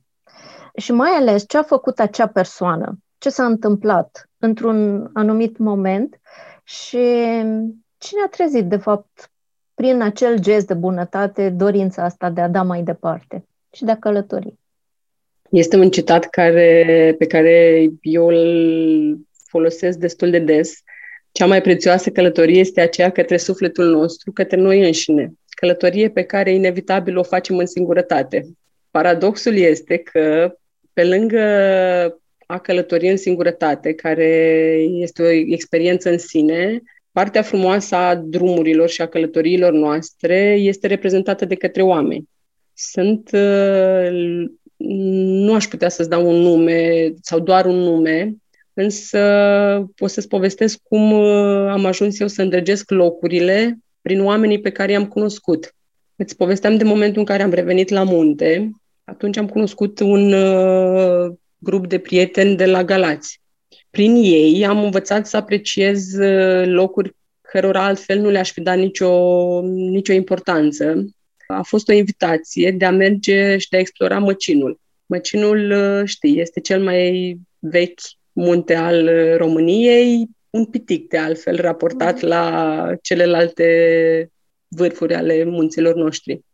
Și 0.77 0.93
mai 0.93 1.11
ales 1.11 1.45
ce 1.49 1.59
a 1.59 1.63
făcut 1.63 1.99
acea 1.99 2.27
persoană, 2.27 2.99
ce 3.23 3.29
s-a 3.29 3.45
întâmplat 3.45 4.31
într-un 4.39 5.11
anumit 5.13 5.59
moment 5.59 6.21
și 6.65 6.99
cine 7.99 8.21
a 8.25 8.29
trezit, 8.31 8.65
de 8.65 8.77
fapt, 8.77 9.31
prin 9.75 10.01
acel 10.01 10.39
gest 10.39 10.67
de 10.67 10.75
bunătate, 10.75 11.51
dorința 11.51 12.05
asta 12.05 12.31
de 12.31 12.41
a 12.41 12.49
da 12.49 12.63
mai 12.63 12.83
departe 12.83 13.45
și 13.73 13.85
de 13.85 13.91
a 13.91 13.99
călători. 13.99 14.55
Este 15.51 15.77
un 15.77 15.91
citat 15.91 16.25
care, 16.25 17.15
pe 17.19 17.27
care 17.27 17.89
eu 18.01 18.27
îl 18.27 19.19
folosesc 19.47 19.99
destul 19.99 20.31
de 20.31 20.39
des. 20.39 20.83
Cea 21.33 21.47
mai 21.47 21.61
prețioasă 21.61 22.11
călătorie 22.11 22.61
este 22.61 22.81
aceea 22.81 23.11
către 23.11 23.37
sufletul 23.37 23.91
nostru, 23.91 24.33
către 24.33 24.57
noi 24.57 24.85
înșine. 24.85 25.33
Călătorie 25.49 26.11
pe 26.11 26.23
care 26.23 26.53
inevitabil 26.53 27.19
o 27.19 27.23
facem 27.23 27.57
în 27.57 27.67
singurătate. 27.67 28.47
Paradoxul 28.91 29.55
este 29.55 29.99
că, 29.99 30.55
pe 30.93 31.05
lângă 31.05 31.43
a 32.53 32.59
călători 32.59 33.09
în 33.09 33.17
singurătate, 33.17 33.93
care 33.93 34.27
este 34.91 35.23
o 35.23 35.29
experiență 35.29 36.11
în 36.11 36.19
sine, 36.19 36.83
partea 37.13 37.43
frumoasă 37.43 37.95
a 37.95 38.15
drumurilor 38.15 38.89
și 38.89 39.03
a 39.03 39.07
călătoriilor 39.07 39.73
noastre 39.73 40.57
este 40.59 40.87
reprezentată 40.87 41.45
de 41.45 41.55
către 41.55 41.83
oameni. 41.83 42.29
Sunt, 42.75 43.31
uh, 43.33 44.45
nu 44.77 45.55
aș 45.55 45.67
putea 45.67 45.89
să-ți 45.89 46.09
dau 46.09 46.29
un 46.29 46.37
nume 46.37 47.13
sau 47.21 47.39
doar 47.41 47.67
un 47.67 47.77
nume, 47.77 48.35
însă 48.73 49.21
pot 49.97 50.11
să-ți 50.11 50.29
povestesc 50.29 50.79
cum 50.83 51.13
uh, 51.13 51.69
am 51.71 51.85
ajuns 51.85 52.21
eu 52.21 52.29
să 52.29 52.43
îndrăgesc 52.43 52.91
locurile 52.91 53.79
prin 54.03 54.25
oamenii 54.25 54.61
pe 54.61 54.71
care 54.71 54.93
i-am 54.93 55.07
cunoscut. 55.07 55.75
Îți 56.17 56.37
povesteam 56.37 56.77
de 56.77 56.85
momentul 56.85 57.19
în 57.19 57.27
care 57.27 57.43
am 57.43 57.53
revenit 57.53 57.89
la 57.89 58.03
munte. 58.03 58.71
Atunci 59.05 59.37
am 59.37 59.49
cunoscut 59.49 60.01
un 60.01 60.33
uh, 60.33 61.33
grup 61.63 61.87
de 61.87 61.99
prieteni 61.99 62.57
de 62.57 62.67
la 62.67 62.85
Galați 62.85 63.43
prin 63.93 64.15
ei 64.15 64.67
am 64.67 64.85
învățat 64.85 65.27
să 65.27 65.37
apreciez 65.37 66.15
uh, 66.19 66.67
locuri 66.67 67.15
cărora 67.41 67.85
altfel 67.85 68.19
nu 68.21 68.31
le-aș 68.31 68.53
fi 68.53 68.61
dat 68.61 68.79
nicio, 68.79 69.61
nicio 69.65 70.13
importanță. 70.13 71.05
A 71.47 71.63
fost 71.63 71.89
o 71.89 71.93
invitație 71.93 72.71
de 72.71 72.85
a 72.85 72.91
merge 72.91 73.59
și 73.59 73.69
de 73.69 73.77
a 73.77 73.81
explora 73.81 74.19
Măcinul. 74.19 74.81
Măcinul, 75.07 75.71
uh, 75.71 76.03
știi, 76.05 76.41
este 76.41 76.61
cel 76.61 76.83
mai 76.83 77.37
vechi 77.59 78.01
munte 78.33 78.75
al 78.75 79.05
uh, 79.05 79.37
României, 79.37 80.29
un 80.51 80.65
pitic 80.65 81.09
de 81.09 81.19
altfel 81.19 81.61
raportat 81.61 82.23
mm. 82.23 82.29
la 82.29 82.95
celelalte 83.03 83.67
vârfuri 84.69 85.15
ale 85.15 85.45
munților 85.45 85.95
noștri 85.95 86.45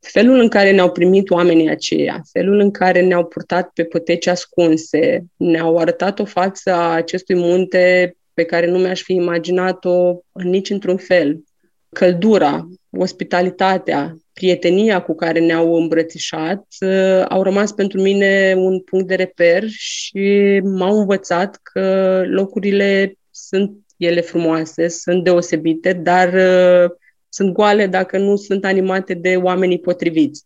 felul 0.00 0.38
în 0.38 0.48
care 0.48 0.70
ne-au 0.70 0.90
primit 0.90 1.30
oamenii 1.30 1.70
aceia, 1.70 2.22
felul 2.32 2.58
în 2.58 2.70
care 2.70 3.00
ne-au 3.00 3.24
purtat 3.24 3.70
pe 3.74 3.84
poteci 3.84 4.26
ascunse, 4.26 5.24
ne-au 5.36 5.76
arătat 5.76 6.18
o 6.18 6.24
față 6.24 6.72
a 6.72 6.94
acestui 6.94 7.34
munte 7.34 8.16
pe 8.34 8.44
care 8.44 8.66
nu 8.66 8.78
mi-aș 8.78 9.02
fi 9.02 9.12
imaginat-o 9.12 10.18
nici 10.32 10.70
într-un 10.70 10.96
fel. 10.96 11.42
Căldura, 11.88 12.68
ospitalitatea, 12.90 14.16
prietenia 14.32 15.02
cu 15.02 15.14
care 15.14 15.40
ne-au 15.40 15.74
îmbrățișat 15.74 16.66
uh, 16.80 17.24
au 17.28 17.42
rămas 17.42 17.72
pentru 17.72 18.00
mine 18.00 18.54
un 18.56 18.80
punct 18.80 19.06
de 19.06 19.14
reper 19.14 19.64
și 19.68 20.60
m-au 20.64 20.98
învățat 20.98 21.58
că 21.62 22.22
locurile 22.26 23.18
sunt 23.30 23.72
ele 23.96 24.20
frumoase, 24.20 24.88
sunt 24.88 25.24
deosebite, 25.24 25.92
dar 25.92 26.32
uh, 26.32 26.90
sunt 27.28 27.52
goale 27.52 27.86
dacă 27.86 28.18
nu 28.18 28.36
sunt 28.36 28.64
animate 28.64 29.14
de 29.14 29.36
oamenii 29.36 29.80
potriviți. 29.80 30.44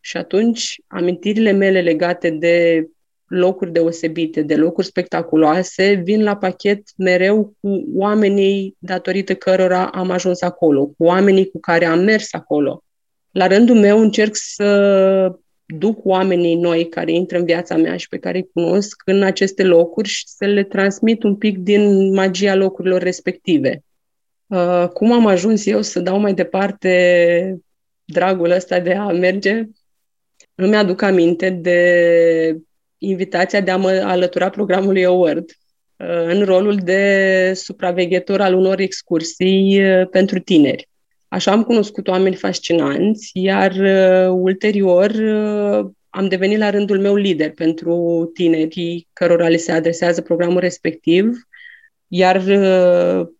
Și 0.00 0.16
atunci, 0.16 0.80
amintirile 0.86 1.50
mele 1.50 1.80
legate 1.80 2.30
de 2.30 2.86
locuri 3.26 3.72
deosebite, 3.72 4.42
de 4.42 4.56
locuri 4.56 4.86
spectaculoase, 4.86 5.92
vin 6.04 6.22
la 6.22 6.36
pachet 6.36 6.82
mereu 6.96 7.54
cu 7.60 7.84
oamenii 7.94 8.76
datorită 8.78 9.34
cărora 9.34 9.86
am 9.86 10.10
ajuns 10.10 10.42
acolo, 10.42 10.86
cu 10.86 11.04
oamenii 11.04 11.50
cu 11.50 11.60
care 11.60 11.84
am 11.84 12.00
mers 12.00 12.32
acolo. 12.32 12.82
La 13.30 13.46
rândul 13.46 13.76
meu 13.76 13.98
încerc 13.98 14.34
să 14.34 15.38
duc 15.66 16.04
oamenii 16.04 16.54
noi 16.54 16.88
care 16.88 17.12
intră 17.12 17.38
în 17.38 17.44
viața 17.44 17.76
mea 17.76 17.96
și 17.96 18.08
pe 18.08 18.18
care 18.18 18.38
îi 18.38 18.48
cunosc 18.52 19.02
în 19.04 19.22
aceste 19.22 19.62
locuri 19.62 20.08
și 20.08 20.22
să 20.26 20.44
le 20.44 20.64
transmit 20.64 21.22
un 21.22 21.36
pic 21.36 21.58
din 21.58 22.12
magia 22.14 22.54
locurilor 22.54 23.02
respective. 23.02 23.82
Uh, 24.48 24.88
cum 24.92 25.12
am 25.12 25.26
ajuns 25.26 25.66
eu 25.66 25.82
să 25.82 26.00
dau 26.00 26.18
mai 26.18 26.34
departe 26.34 27.58
dragul 28.04 28.50
ăsta 28.50 28.80
de 28.80 28.94
a 28.94 29.06
merge? 29.06 29.64
Îmi 30.54 30.76
aduc 30.76 31.02
aminte 31.02 31.50
de 31.50 32.56
invitația 32.98 33.60
de 33.60 33.70
a 33.70 33.76
mă 33.76 33.88
alătura 33.88 34.50
programului 34.50 35.04
Award 35.04 35.50
uh, 35.96 36.24
în 36.24 36.44
rolul 36.44 36.76
de 36.76 37.52
supraveghetor 37.54 38.40
al 38.40 38.54
unor 38.54 38.80
excursii 38.80 39.84
uh, 39.84 40.08
pentru 40.10 40.38
tineri. 40.38 40.88
Așa 41.28 41.50
am 41.50 41.62
cunoscut 41.62 42.08
oameni 42.08 42.34
fascinanți, 42.34 43.30
iar 43.32 43.72
ulterior 44.30 45.12
am 46.08 46.28
devenit 46.28 46.58
la 46.58 46.70
rândul 46.70 47.00
meu 47.00 47.14
lider 47.14 47.50
pentru 47.50 48.30
tinerii 48.34 49.08
cărora 49.12 49.48
li 49.48 49.58
se 49.58 49.72
adresează 49.72 50.20
programul 50.20 50.60
respectiv, 50.60 51.48
iar 52.06 52.42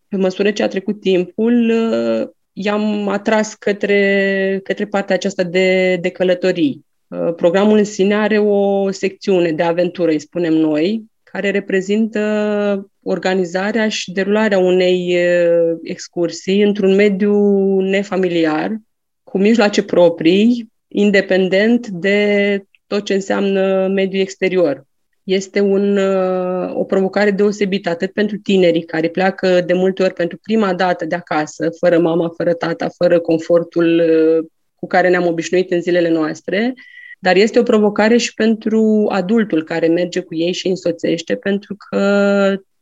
pe 0.08 0.16
măsură 0.16 0.50
ce 0.50 0.62
a 0.62 0.68
trecut 0.68 1.00
timpul, 1.00 1.70
uh, 1.70 2.28
i-am 2.52 3.08
atras 3.08 3.54
către, 3.54 4.60
către 4.62 4.86
partea 4.86 5.14
aceasta 5.14 5.42
de, 5.42 5.96
de 5.96 6.08
călătorii. 6.08 6.84
Uh, 7.08 7.34
programul 7.36 7.76
în 7.76 7.84
sine 7.84 8.14
are 8.14 8.38
o 8.38 8.90
secțiune 8.90 9.52
de 9.52 9.62
aventură, 9.62 10.10
îi 10.10 10.18
spunem 10.18 10.54
noi, 10.54 11.04
care 11.22 11.50
reprezintă 11.50 12.90
organizarea 13.02 13.88
și 13.88 14.12
derularea 14.12 14.58
unei 14.58 15.16
uh, 15.16 15.78
excursii 15.82 16.62
într-un 16.62 16.94
mediu 16.94 17.34
nefamiliar, 17.80 18.76
cu 19.22 19.38
mijloace 19.38 19.82
proprii, 19.82 20.68
independent 20.88 21.86
de 21.86 22.62
tot 22.86 23.04
ce 23.04 23.14
înseamnă 23.14 23.88
mediul 23.88 24.22
exterior 24.22 24.87
este 25.28 25.60
un, 25.60 25.96
uh, 25.96 26.74
o 26.74 26.84
provocare 26.84 27.30
deosebită, 27.30 27.88
atât 27.88 28.12
pentru 28.12 28.36
tinerii 28.36 28.84
care 28.84 29.08
pleacă 29.08 29.60
de 29.60 29.72
multe 29.72 30.02
ori 30.02 30.12
pentru 30.12 30.38
prima 30.42 30.74
dată 30.74 31.04
de 31.04 31.14
acasă, 31.14 31.68
fără 31.78 31.98
mama, 31.98 32.32
fără 32.36 32.52
tata, 32.52 32.88
fără 32.96 33.20
confortul 33.20 33.98
uh, 33.98 34.46
cu 34.74 34.86
care 34.86 35.08
ne-am 35.08 35.26
obișnuit 35.26 35.70
în 35.70 35.80
zilele 35.80 36.08
noastre, 36.08 36.74
dar 37.18 37.36
este 37.36 37.58
o 37.58 37.62
provocare 37.62 38.16
și 38.16 38.34
pentru 38.34 39.06
adultul 39.08 39.64
care 39.64 39.86
merge 39.86 40.20
cu 40.20 40.34
ei 40.34 40.52
și 40.52 40.66
îi 40.66 40.72
însoțește, 40.72 41.36
pentru 41.36 41.76
că 41.88 41.98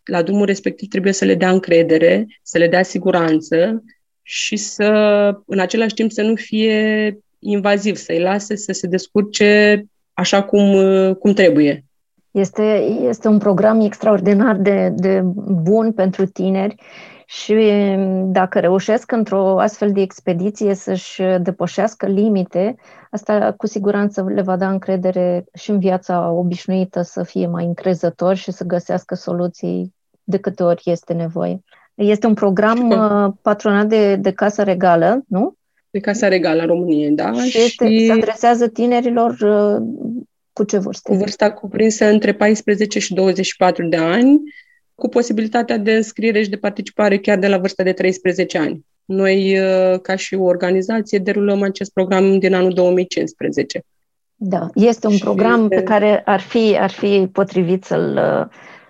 la 0.04 0.22
drumul 0.22 0.46
respectiv 0.46 0.88
trebuie 0.88 1.12
să 1.12 1.24
le 1.24 1.34
dea 1.34 1.50
încredere, 1.50 2.26
să 2.42 2.58
le 2.58 2.68
dea 2.68 2.82
siguranță 2.82 3.84
și 4.22 4.56
să, 4.56 4.90
în 5.46 5.58
același 5.58 5.94
timp, 5.94 6.12
să 6.12 6.22
nu 6.22 6.34
fie 6.34 7.18
invaziv, 7.38 7.96
să-i 7.96 8.20
lase 8.20 8.56
să 8.56 8.72
se 8.72 8.86
descurce 8.86 9.84
așa 10.12 10.42
cum, 10.42 10.74
uh, 10.74 11.16
cum 11.16 11.32
trebuie. 11.32 11.85
Este, 12.36 12.62
este 13.08 13.28
un 13.28 13.38
program 13.38 13.80
extraordinar 13.80 14.56
de, 14.56 14.92
de 14.96 15.20
bun 15.62 15.92
pentru 15.92 16.26
tineri 16.26 16.74
și 17.26 17.54
dacă 18.24 18.58
reușesc 18.58 19.12
într-o 19.12 19.60
astfel 19.60 19.92
de 19.92 20.00
expediție 20.00 20.74
să-și 20.74 21.22
depășească 21.40 22.06
limite, 22.06 22.76
asta 23.10 23.54
cu 23.56 23.66
siguranță 23.66 24.26
le 24.34 24.42
va 24.42 24.56
da 24.56 24.70
încredere 24.70 25.44
și 25.54 25.70
în 25.70 25.78
viața 25.78 26.30
obișnuită 26.30 27.02
să 27.02 27.22
fie 27.22 27.46
mai 27.46 27.64
încrezători 27.64 28.38
și 28.38 28.50
să 28.50 28.64
găsească 28.64 29.14
soluții 29.14 29.94
de 30.24 30.38
câte 30.38 30.62
ori 30.62 30.82
este 30.84 31.12
nevoie. 31.12 31.60
Este 31.94 32.26
un 32.26 32.34
program 32.34 32.88
uh, 32.88 33.32
patronat 33.42 33.86
de, 33.86 34.16
de 34.16 34.30
Casa 34.30 34.62
Regală, 34.62 35.24
nu? 35.28 35.54
De 35.90 35.98
Casa 35.98 36.28
Regală 36.28 36.62
a 36.62 36.64
României, 36.64 37.10
da. 37.10 37.32
Și, 37.32 37.58
este, 37.58 37.88
și... 37.88 38.06
se 38.06 38.12
adresează 38.12 38.68
tinerilor 38.68 39.30
uh, 39.30 39.86
cu 40.56 40.64
ce 40.64 40.78
vârstă? 40.78 41.10
Cu 41.10 41.16
vârsta 41.16 41.52
cuprinsă 41.52 42.04
între 42.04 42.34
14 42.34 42.98
și 42.98 43.14
24 43.14 43.88
de 43.88 43.96
ani, 43.96 44.40
cu 44.94 45.08
posibilitatea 45.08 45.76
de 45.76 45.92
înscriere 45.92 46.42
și 46.42 46.48
de 46.48 46.56
participare 46.56 47.18
chiar 47.18 47.38
de 47.38 47.48
la 47.48 47.58
vârsta 47.58 47.82
de 47.82 47.92
13 47.92 48.58
ani. 48.58 48.86
Noi, 49.04 49.58
uh, 49.58 50.00
ca 50.00 50.16
și 50.16 50.34
o 50.34 50.44
organizație, 50.44 51.18
derulăm 51.18 51.62
acest 51.62 51.92
program 51.92 52.38
din 52.38 52.54
anul 52.54 52.72
2015. 52.72 53.84
Da, 54.34 54.68
este 54.74 55.06
un 55.06 55.12
și 55.12 55.22
program 55.22 55.62
este... 55.62 55.74
pe 55.74 55.82
care 55.82 56.22
ar 56.24 56.40
fi, 56.40 56.78
ar 56.78 56.90
fi 56.90 57.28
potrivit 57.32 57.84
să-l, 57.84 58.20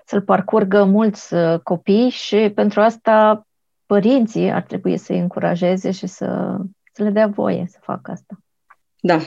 să-l 0.04 0.23
parcurgă 0.23 0.85
mulți 0.85 1.35
uh, 1.35 1.58
copii 1.62 2.08
și 2.08 2.52
pentru 2.54 2.80
asta 2.80 3.46
părinții 3.87 4.50
ar 4.50 4.62
trebui 4.62 4.96
să-i 4.96 5.18
încurajeze 5.18 5.90
și 5.90 6.06
să, 6.06 6.56
să 6.92 7.02
le 7.02 7.11
dea 7.11 7.26
voie 7.26 7.66
să 7.68 7.78
facă 7.80 8.11
asta. 8.11 8.38
Da, 9.00 9.18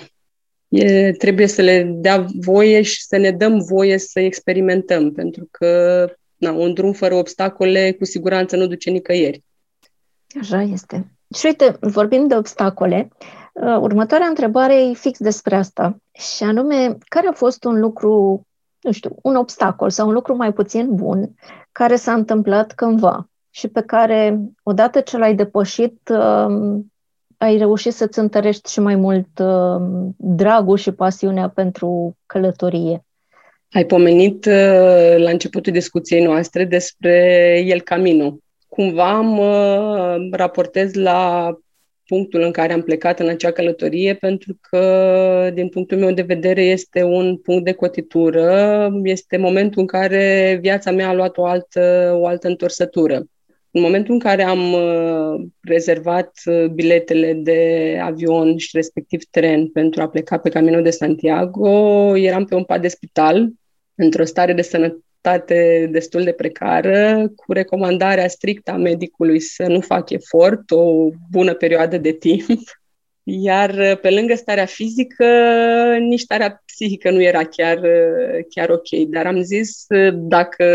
e, 0.69 1.11
trebuie 1.11 1.47
să 1.47 1.61
le 1.61 1.83
dea 1.95 2.25
voie 2.39 2.81
și 2.81 3.03
să 3.05 3.17
ne 3.17 3.31
dăm 3.31 3.59
voie 3.59 3.97
să 3.97 4.19
experimentăm, 4.19 5.11
pentru 5.11 5.47
că 5.51 6.05
na, 6.37 6.51
un 6.51 6.73
drum 6.73 6.91
fără 6.91 7.15
obstacole 7.15 7.91
cu 7.91 8.05
siguranță 8.05 8.55
nu 8.55 8.67
duce 8.67 8.89
nicăieri. 8.89 9.43
Așa 10.39 10.61
este. 10.61 11.11
Și 11.35 11.45
uite, 11.45 11.77
vorbim 11.79 12.27
de 12.27 12.35
obstacole, 12.35 13.07
uh, 13.53 13.77
următoarea 13.79 14.27
întrebare 14.27 14.89
e 14.89 14.93
fix 14.93 15.19
despre 15.19 15.55
asta. 15.55 15.97
Și 16.11 16.43
anume, 16.43 16.97
care 17.07 17.27
a 17.27 17.31
fost 17.31 17.63
un 17.63 17.79
lucru, 17.79 18.41
nu 18.81 18.91
știu, 18.91 19.15
un 19.21 19.35
obstacol 19.35 19.89
sau 19.89 20.07
un 20.07 20.13
lucru 20.13 20.35
mai 20.35 20.53
puțin 20.53 20.95
bun 20.95 21.33
care 21.71 21.95
s-a 21.95 22.13
întâmplat 22.13 22.73
cândva 22.73 23.29
și 23.49 23.67
pe 23.67 23.81
care, 23.81 24.39
odată 24.63 24.99
ce 24.99 25.17
l-ai 25.17 25.35
depășit, 25.35 26.09
um, 26.09 26.91
ai 27.41 27.57
reușit 27.57 27.93
să-ți 27.93 28.19
întărești 28.19 28.71
și 28.71 28.79
mai 28.79 28.95
mult 28.95 29.39
um, 29.39 30.15
dragul 30.17 30.77
și 30.77 30.91
pasiunea 30.91 31.49
pentru 31.49 32.17
călătorie? 32.25 33.03
Ai 33.71 33.85
pomenit 33.85 34.45
uh, 34.45 35.15
la 35.17 35.29
începutul 35.29 35.73
discuției 35.73 36.23
noastre 36.23 36.65
despre 36.65 37.15
El 37.65 37.81
Camino. 37.81 38.37
Cumva 38.67 39.19
mă 39.21 40.17
raportez 40.31 40.93
la 40.93 41.51
punctul 42.05 42.41
în 42.41 42.51
care 42.51 42.73
am 42.73 42.81
plecat 42.81 43.19
în 43.19 43.27
acea 43.27 43.51
călătorie, 43.51 44.13
pentru 44.13 44.57
că, 44.61 45.51
din 45.53 45.69
punctul 45.69 45.97
meu 45.97 46.11
de 46.11 46.21
vedere, 46.21 46.61
este 46.61 47.03
un 47.03 47.37
punct 47.37 47.63
de 47.63 47.71
cotitură, 47.71 48.89
este 49.03 49.37
momentul 49.37 49.81
în 49.81 49.87
care 49.87 50.57
viața 50.61 50.91
mea 50.91 51.07
a 51.07 51.13
luat 51.13 51.37
o 51.37 51.45
altă, 51.45 52.13
o 52.15 52.25
altă 52.25 52.47
întorsătură. 52.47 53.23
În 53.71 53.81
momentul 53.81 54.13
în 54.13 54.19
care 54.19 54.43
am 54.43 54.73
uh, 54.73 55.47
rezervat 55.61 56.31
uh, 56.45 56.65
biletele 56.65 57.33
de 57.33 57.99
avion 58.01 58.57
și 58.57 58.69
respectiv 58.73 59.23
tren 59.29 59.67
pentru 59.67 60.01
a 60.01 60.09
pleca 60.09 60.37
pe 60.37 60.49
Camino 60.49 60.81
de 60.81 60.89
Santiago, 60.89 62.15
eram 62.17 62.45
pe 62.45 62.55
un 62.55 62.63
pat 62.63 62.81
de 62.81 62.87
spital, 62.87 63.49
într-o 63.95 64.23
stare 64.23 64.53
de 64.53 64.61
sănătate 64.61 65.87
destul 65.91 66.23
de 66.23 66.31
precară, 66.31 67.31
cu 67.35 67.53
recomandarea 67.53 68.27
strictă 68.27 68.71
a 68.71 68.77
medicului 68.77 69.39
să 69.39 69.65
nu 69.67 69.79
fac 69.79 70.09
efort 70.09 70.71
o 70.71 71.09
bună 71.31 71.53
perioadă 71.53 71.97
de 71.97 72.11
timp. 72.11 72.45
Iar 73.23 73.69
uh, 73.69 73.99
pe 73.99 74.09
lângă 74.09 74.35
starea 74.35 74.65
fizică, 74.65 75.25
nici 75.99 76.19
starea 76.19 76.63
psihică 76.65 77.11
nu 77.11 77.21
era 77.21 77.43
chiar, 77.43 77.79
chiar 78.49 78.69
ok. 78.69 78.89
Dar 79.07 79.25
am 79.25 79.41
zis, 79.41 79.85
dacă 80.13 80.65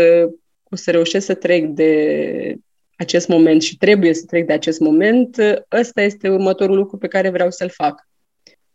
o 0.63 0.75
să 0.75 0.91
reușesc 0.91 1.25
să 1.25 1.33
trec 1.33 1.65
de 1.65 2.55
acest 2.97 3.27
moment 3.27 3.61
și 3.61 3.77
trebuie 3.77 4.13
să 4.13 4.23
trec 4.27 4.47
de 4.47 4.53
acest 4.53 4.79
moment, 4.79 5.37
ăsta 5.79 6.01
este 6.01 6.29
următorul 6.29 6.75
lucru 6.75 6.97
pe 6.97 7.07
care 7.07 7.29
vreau 7.29 7.51
să-l 7.51 7.69
fac. 7.69 8.07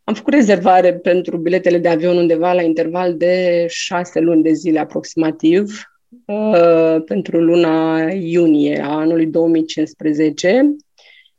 Am 0.03 0.13
făcut 0.13 0.33
rezervare 0.33 0.93
pentru 0.93 1.37
biletele 1.37 1.77
de 1.77 1.87
avion 1.87 2.17
undeva 2.17 2.53
la 2.53 2.61
interval 2.61 3.17
de 3.17 3.65
șase 3.69 4.19
luni 4.19 4.43
de 4.43 4.51
zile 4.51 4.79
aproximativ, 4.79 5.91
uh, 6.25 7.03
pentru 7.05 7.41
luna 7.41 8.01
iunie 8.11 8.81
a 8.81 8.89
anului 8.89 9.25
2015, 9.25 10.75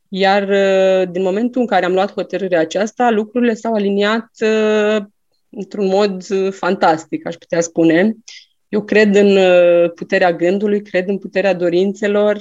iar 0.08 0.48
uh, 0.48 1.10
din 1.10 1.22
momentul 1.22 1.60
în 1.60 1.66
care 1.66 1.84
am 1.84 1.92
luat 1.92 2.12
hotărârea 2.12 2.60
aceasta, 2.60 3.10
lucrurile 3.10 3.54
s-au 3.54 3.72
aliniat 3.72 4.28
uh, 4.40 5.04
într-un 5.50 5.86
mod 5.86 6.24
fantastic, 6.50 7.26
aș 7.26 7.34
putea 7.34 7.60
spune. 7.60 8.16
Eu 8.68 8.82
cred 8.82 9.14
în 9.14 9.38
puterea 9.94 10.32
gândului, 10.32 10.82
cred 10.82 11.08
în 11.08 11.18
puterea 11.18 11.54
dorințelor, 11.54 12.36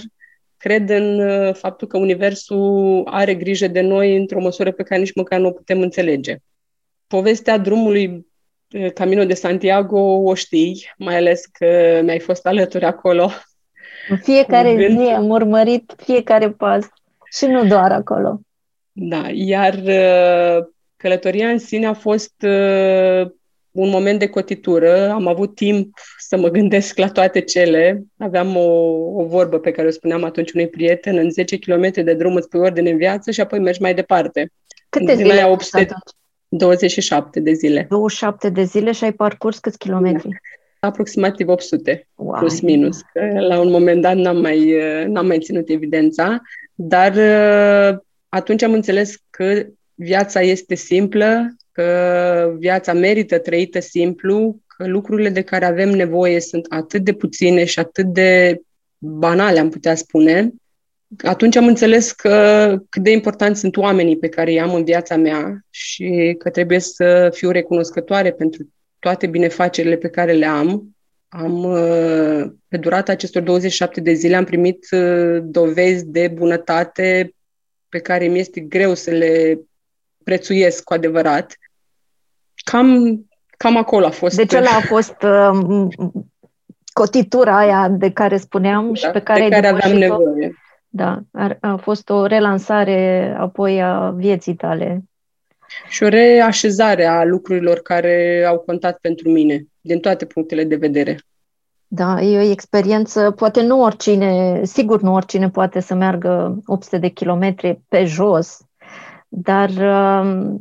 cred 0.62 0.90
în 0.90 1.20
uh, 1.20 1.54
faptul 1.54 1.88
că 1.88 1.98
Universul 1.98 3.02
are 3.06 3.36
grijă 3.36 3.68
de 3.68 3.82
noi 3.82 4.16
într-o 4.16 4.42
măsură 4.42 4.72
pe 4.72 4.84
care 4.84 5.00
nici 5.00 5.16
măcar 5.16 5.40
nu 5.40 5.48
o 5.48 5.52
putem 5.52 5.82
înțelege. 5.82 6.36
Povestea 7.08 7.58
drumului 7.58 8.28
uh, 8.72 8.92
Camino 8.94 9.24
de 9.24 9.34
Santiago 9.34 10.00
o 10.00 10.34
știi, 10.34 10.92
mai 10.98 11.16
ales 11.16 11.46
că 11.46 12.00
mi-ai 12.04 12.20
fost 12.20 12.46
alături 12.46 12.86
acolo. 12.86 13.30
În 14.10 14.18
fiecare 14.18 14.88
zi 14.90 15.08
am 15.08 15.30
urmărit 15.30 15.94
fiecare 15.98 16.50
pas 16.50 16.86
și 17.38 17.46
nu 17.46 17.66
doar 17.66 17.92
acolo. 17.92 18.40
Da, 18.92 19.30
iar 19.34 19.74
uh, 19.74 20.66
călătoria 20.96 21.50
în 21.50 21.60
sine 21.60 21.86
a 21.86 21.94
fost 21.94 22.34
un 23.72 23.90
moment 23.90 24.20
de 24.20 24.28
cotitură. 24.28 25.10
Am 25.10 25.28
avut 25.28 25.56
timp 25.56 25.98
să 26.18 26.38
mă 26.38 26.48
gândesc 26.48 26.98
la 26.98 27.08
toate 27.08 27.42
cele. 27.42 28.04
Aveam 28.18 28.56
o, 28.56 28.70
o 29.16 29.26
vorbă 29.26 29.60
pe 29.60 29.72
care 29.72 29.88
o 29.88 29.92
spuneam 29.92 30.24
atunci 30.24 30.52
unui 30.52 30.68
prieten, 30.68 31.18
în 31.18 31.32
10 31.32 31.58
km 31.58 31.92
de 31.92 32.14
drum 32.14 32.36
îți 32.36 32.50
pui 32.50 32.60
ordine 32.60 32.90
în 32.90 32.98
viață 32.98 33.32
și 33.32 33.42
apoi 33.42 33.60
mergi 33.60 33.82
mai 33.82 33.94
departe. 33.94 34.52
Câte 34.90 35.16
zile 35.16 35.34
aia 35.34 35.48
800, 35.48 35.88
27 36.48 37.40
de 37.40 37.54
zile. 37.54 37.86
27 37.90 38.50
de 38.50 38.64
zile 38.64 38.92
și 38.92 39.04
ai 39.04 39.12
parcurs 39.12 39.60
câți 39.60 39.78
kilometri? 39.78 40.30
Da. 40.30 40.88
Aproximativ 40.88 41.48
800, 41.48 42.08
wow. 42.16 42.40
plus 42.40 42.62
minus. 42.62 43.02
Că 43.14 43.40
la 43.40 43.60
un 43.60 43.72
moment 43.72 44.02
dat 44.02 44.16
n-am 44.16 44.38
mai, 44.38 44.76
n-am 45.08 45.26
mai 45.26 45.40
ținut 45.40 45.70
evidența, 45.70 46.42
dar 46.74 47.14
atunci 48.30 48.64
am 48.64 48.74
înțeles 48.74 49.16
că 49.30 49.66
viața 49.94 50.42
este 50.42 50.76
simplă, 50.76 51.56
că 51.82 52.56
viața 52.58 52.94
merită 52.94 53.40
trăită 53.40 53.80
simplu, 53.80 54.60
că 54.68 54.88
lucrurile 54.88 55.30
de 55.30 55.42
care 55.42 55.66
avem 55.66 55.90
nevoie 55.90 56.40
sunt 56.40 56.66
atât 56.70 57.04
de 57.04 57.14
puține 57.14 57.66
și 57.66 57.80
atât 57.80 58.06
de 58.06 58.62
banale, 58.98 59.60
am 59.60 59.70
putea 59.70 59.96
spune, 59.96 60.52
atunci 61.18 61.56
am 61.56 61.68
înțeles 61.68 62.12
că 62.12 62.78
cât 62.90 63.04
de 63.04 63.12
importanți 63.12 63.60
sunt 63.60 63.78
oamenii 63.78 64.18
pe 64.18 64.30
care 64.30 64.52
îi 64.52 64.60
am 64.60 64.74
în 64.74 64.84
viața 64.84 65.16
mea 65.16 65.66
și 65.70 66.36
că 66.38 66.50
trebuie 66.50 66.80
să 66.80 67.30
fiu 67.34 67.50
recunoscătoare 67.50 68.32
pentru 68.32 68.74
toate 69.00 69.28
binefacerile 69.28 69.96
pe 69.96 70.10
care 70.10 70.32
le 70.32 70.46
am. 70.46 70.96
Am, 71.30 71.62
pe 72.68 72.78
durata 72.78 73.12
acestor 73.12 73.42
27 73.42 74.02
de 74.02 74.14
zile, 74.14 74.36
am 74.36 74.44
primit 74.44 74.88
uh, 74.92 75.40
dovezi 75.44 76.06
de 76.06 76.28
bunătate 76.28 77.34
pe 77.90 78.00
care 78.00 78.28
mi 78.28 78.40
este 78.40 78.60
greu 78.60 78.94
să 78.94 79.12
le 79.12 79.60
prețuiesc 80.24 80.84
cu 80.84 80.94
adevărat. 80.94 81.56
Cam, 82.64 83.20
cam 83.58 83.78
acolo 83.78 84.06
a 84.06 84.10
fost. 84.10 84.36
Deci 84.36 84.54
ăla 84.54 84.70
a 84.70 84.80
fost 84.80 85.16
uh, 85.24 85.88
cotitura 86.94 87.58
aia 87.58 87.90
de 87.90 88.12
care 88.12 88.38
spuneam 88.38 88.88
da, 88.88 88.94
și 88.94 89.08
pe 89.08 89.20
care, 89.20 89.44
de 89.44 89.50
care 89.50 89.68
aveam 89.68 89.98
nevoie. 89.98 90.56
Da, 90.90 91.20
a, 91.32 91.58
a 91.60 91.76
fost 91.76 92.10
o 92.10 92.26
relansare 92.26 93.34
apoi 93.40 93.82
a 93.82 94.10
vieții 94.10 94.56
tale. 94.56 95.04
Și 95.88 96.04
o 96.04 96.08
reașezare 96.08 97.06
a 97.06 97.24
lucrurilor 97.24 97.78
care 97.78 98.46
au 98.48 98.60
contat 98.60 98.98
pentru 98.98 99.30
mine, 99.30 99.66
din 99.82 100.00
toate 100.00 100.26
punctele 100.26 100.64
de 100.64 100.76
vedere. 100.76 101.20
Da, 101.88 102.22
e 102.22 102.38
o 102.38 102.52
experiență, 102.52 103.32
poate 103.32 103.62
nu 103.62 103.82
oricine, 103.82 104.62
sigur 104.64 105.02
nu 105.02 105.14
oricine 105.14 105.50
poate 105.50 105.80
să 105.80 105.94
meargă 105.94 106.62
800 106.66 106.98
de 106.98 107.08
kilometri 107.08 107.82
pe 107.88 108.06
jos, 108.06 108.58
dar 109.28 109.70
um, 109.70 110.58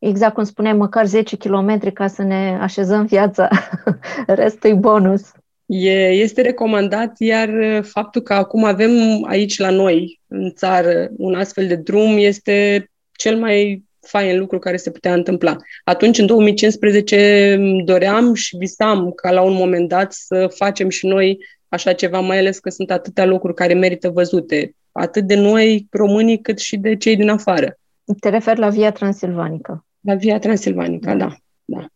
exact 0.00 0.34
cum 0.34 0.44
spuneai, 0.44 0.74
măcar 0.74 1.06
10 1.06 1.36
km 1.36 1.92
ca 1.92 2.06
să 2.06 2.22
ne 2.22 2.58
așezăm 2.60 3.06
viața, 3.06 3.48
restul 4.26 4.70
e 4.70 4.74
bonus. 4.74 5.32
E, 5.66 6.08
este 6.08 6.42
recomandat, 6.42 7.14
iar 7.18 7.50
faptul 7.82 8.22
că 8.22 8.34
acum 8.34 8.64
avem 8.64 8.90
aici 9.28 9.58
la 9.58 9.70
noi, 9.70 10.20
în 10.26 10.52
țară, 10.54 11.08
un 11.16 11.34
astfel 11.34 11.66
de 11.66 11.74
drum 11.74 12.16
este 12.16 12.88
cel 13.12 13.36
mai 13.36 13.84
fain 14.00 14.38
lucru 14.38 14.58
care 14.58 14.76
se 14.76 14.90
putea 14.90 15.14
întâmpla. 15.14 15.56
Atunci, 15.84 16.18
în 16.18 16.26
2015, 16.26 17.58
doream 17.84 18.34
și 18.34 18.56
visam 18.56 19.12
ca 19.12 19.30
la 19.30 19.42
un 19.42 19.52
moment 19.52 19.88
dat 19.88 20.12
să 20.12 20.52
facem 20.54 20.88
și 20.88 21.06
noi 21.06 21.38
așa 21.68 21.92
ceva, 21.92 22.20
mai 22.20 22.38
ales 22.38 22.58
că 22.58 22.70
sunt 22.70 22.90
atâtea 22.90 23.24
locuri 23.24 23.54
care 23.54 23.74
merită 23.74 24.08
văzute, 24.08 24.74
atât 24.92 25.24
de 25.24 25.34
noi, 25.34 25.86
românii, 25.90 26.40
cât 26.40 26.58
și 26.58 26.76
de 26.76 26.96
cei 26.96 27.16
din 27.16 27.28
afară. 27.28 27.78
Te 28.20 28.28
referi 28.28 28.58
la 28.58 28.68
Via 28.68 28.92
Transilvanică. 28.92 29.84
La 30.00 30.14
Via 30.14 30.38
Transilvanica, 30.38 31.14
da. 31.14 31.36
da. 31.64 31.86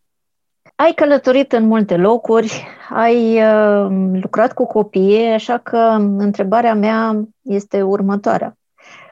Ai 0.74 0.92
călătorit 0.94 1.52
în 1.52 1.66
multe 1.66 1.96
locuri, 1.96 2.66
ai 2.90 3.42
uh, 3.42 4.10
lucrat 4.12 4.52
cu 4.52 4.66
copii, 4.66 5.26
așa 5.26 5.58
că 5.58 5.76
întrebarea 6.18 6.74
mea 6.74 7.28
este 7.42 7.82
următoarea. 7.82 8.58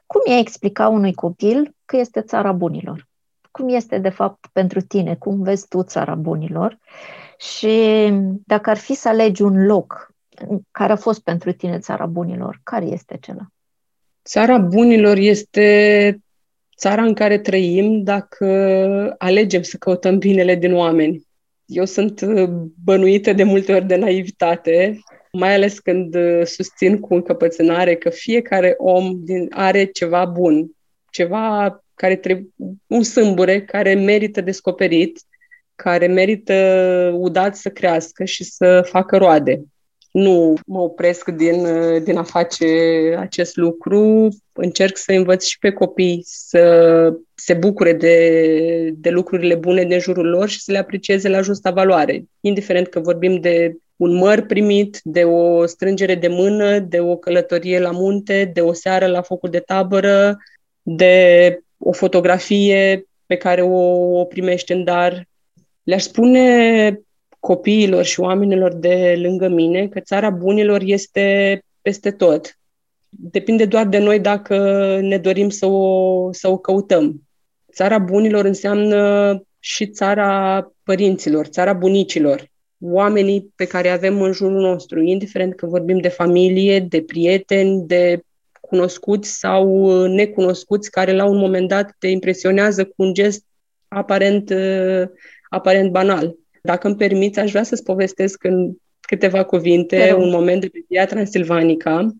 Cum 0.07 0.20
i-ai 0.26 0.40
explica 0.40 0.88
unui 0.88 1.14
copil 1.14 1.74
că 1.85 1.96
este 1.96 2.20
țara 2.20 2.52
bunilor? 2.52 3.09
Cum 3.50 3.68
este, 3.68 3.98
de 3.98 4.09
fapt, 4.09 4.46
pentru 4.52 4.81
tine? 4.81 5.14
Cum 5.14 5.42
vezi 5.42 5.68
tu 5.68 5.83
țara 5.83 6.14
bunilor? 6.14 6.78
Și 7.38 8.09
dacă 8.46 8.70
ar 8.70 8.76
fi 8.76 8.94
să 8.94 9.09
alegi 9.09 9.42
un 9.42 9.66
loc 9.66 10.14
care 10.70 10.92
a 10.92 10.96
fost 10.96 11.20
pentru 11.20 11.52
tine 11.52 11.78
țara 11.78 12.07
bunilor, 12.07 12.61
care 12.62 12.85
este 12.85 13.14
acela? 13.14 13.46
Țara 14.24 14.59
bunilor 14.59 15.16
este 15.16 16.20
țara 16.83 17.03
în 17.03 17.14
care 17.14 17.38
trăim 17.38 18.03
dacă 18.03 18.47
alegem 19.18 19.62
să 19.62 19.77
căutăm 19.77 20.18
binele 20.18 20.55
din 20.55 20.75
oameni. 20.75 21.27
Eu 21.64 21.85
sunt 21.85 22.21
uh, 22.21 22.49
bănuită 22.85 23.33
de 23.33 23.42
multe 23.42 23.75
ori 23.75 23.87
de 23.87 23.97
naivitate 23.97 24.99
mai 25.33 25.55
ales 25.55 25.79
când 25.79 26.14
uh, 26.14 26.45
susțin 26.45 26.99
cu 26.99 27.14
încăpățânare 27.14 27.95
că 27.95 28.11
fiecare 28.11 28.75
om 28.77 29.25
din, 29.25 29.47
are 29.51 29.85
ceva 29.85 30.25
bun, 30.25 30.71
ceva 31.11 31.83
care 31.95 32.16
trebuie, 32.16 32.49
un 32.87 33.03
sâmbure 33.03 33.64
care 33.64 33.95
merită 33.95 34.40
descoperit, 34.40 35.21
care 35.75 36.07
merită 36.07 36.55
udat 37.14 37.57
să 37.57 37.68
crească 37.68 38.25
și 38.25 38.45
să 38.45 38.83
facă 38.88 39.16
roade. 39.16 39.62
Nu 40.12 40.55
mă 40.66 40.81
opresc 40.81 41.29
din, 41.29 41.66
din 42.05 42.16
a 42.16 42.22
face 42.22 42.66
acest 43.18 43.57
lucru, 43.57 44.29
încerc 44.53 44.96
să 44.96 45.12
învăț 45.12 45.44
și 45.44 45.59
pe 45.59 45.70
copii 45.70 46.22
să 46.27 47.14
se 47.35 47.55
bucure 47.55 47.92
de, 47.92 48.90
de 48.96 49.11
lucrurile 49.11 49.55
bune 49.55 49.85
din 49.85 49.98
jurul 49.98 50.29
lor 50.29 50.48
și 50.48 50.61
să 50.61 50.72
le 50.72 50.79
aprecieze 50.79 51.29
la 51.29 51.40
justa 51.40 51.70
valoare, 51.70 52.25
indiferent 52.40 52.87
că 52.87 53.01
vorbim 53.01 53.40
de 53.40 53.77
un 53.96 54.14
măr 54.14 54.40
primit, 54.40 55.01
de 55.03 55.25
o 55.25 55.66
strângere 55.66 56.14
de 56.14 56.29
mână, 56.29 56.79
de 56.79 57.01
o 57.01 57.16
călătorie 57.16 57.81
la 57.81 57.90
munte, 57.90 58.51
de 58.55 58.61
o 58.61 58.72
seară 58.72 59.07
la 59.07 59.22
focul 59.22 59.51
de 59.51 59.59
tabără, 59.59 60.37
de 60.83 61.59
o 61.79 61.92
fotografie 61.92 63.07
pe 63.27 63.37
care 63.37 63.62
o, 63.62 63.81
o 64.18 64.25
primește 64.25 64.75
în 64.75 64.85
dar. 64.85 65.29
Le-aș 65.83 66.03
spune 66.03 67.01
copiilor 67.42 68.05
și 68.05 68.20
oamenilor 68.20 68.74
de 68.74 69.18
lângă 69.18 69.48
mine 69.48 69.88
că 69.88 70.00
țara 70.00 70.31
bunilor 70.31 70.81
este 70.85 71.59
peste 71.81 72.11
tot. 72.11 72.59
Depinde 73.09 73.64
doar 73.64 73.87
de 73.87 73.98
noi 73.98 74.20
dacă 74.20 74.57
ne 75.00 75.18
dorim 75.18 75.48
să 75.48 75.66
o, 75.66 76.33
să 76.33 76.48
o 76.48 76.57
căutăm. 76.57 77.22
Țara 77.72 77.98
bunilor 77.98 78.44
înseamnă 78.44 79.42
și 79.59 79.87
țara 79.87 80.72
părinților, 80.83 81.46
țara 81.46 81.72
bunicilor, 81.72 82.50
oamenii 82.81 83.52
pe 83.57 83.64
care 83.64 83.88
avem 83.88 84.20
în 84.20 84.33
jurul 84.33 84.61
nostru, 84.61 85.00
indiferent 85.00 85.55
că 85.55 85.66
vorbim 85.66 85.98
de 85.98 86.09
familie, 86.09 86.81
de 86.81 87.02
prieteni, 87.02 87.87
de 87.87 88.20
cunoscuți 88.61 89.38
sau 89.38 89.68
uh, 89.68 90.11
necunoscuți 90.11 90.90
care 90.90 91.12
la 91.12 91.24
un 91.24 91.37
moment 91.37 91.68
dat 91.68 91.96
te 91.98 92.07
impresionează 92.09 92.85
cu 92.85 92.94
un 92.96 93.14
gest 93.14 93.44
aparent, 93.88 94.50
uh, 94.50 95.09
aparent 95.48 95.90
banal. 95.90 96.37
Dacă 96.64 96.87
îmi 96.87 96.96
permiți, 96.96 97.38
aș 97.38 97.51
vrea 97.51 97.62
să-ți 97.62 97.83
povestesc 97.83 98.44
în 98.44 98.72
câteva 99.01 99.44
cuvinte 99.44 100.14
un 100.18 100.31
moment 100.31 100.61
de 100.61 100.66
pe 100.66 100.85
Via 100.88 101.07
Transilvanica. 101.07 102.11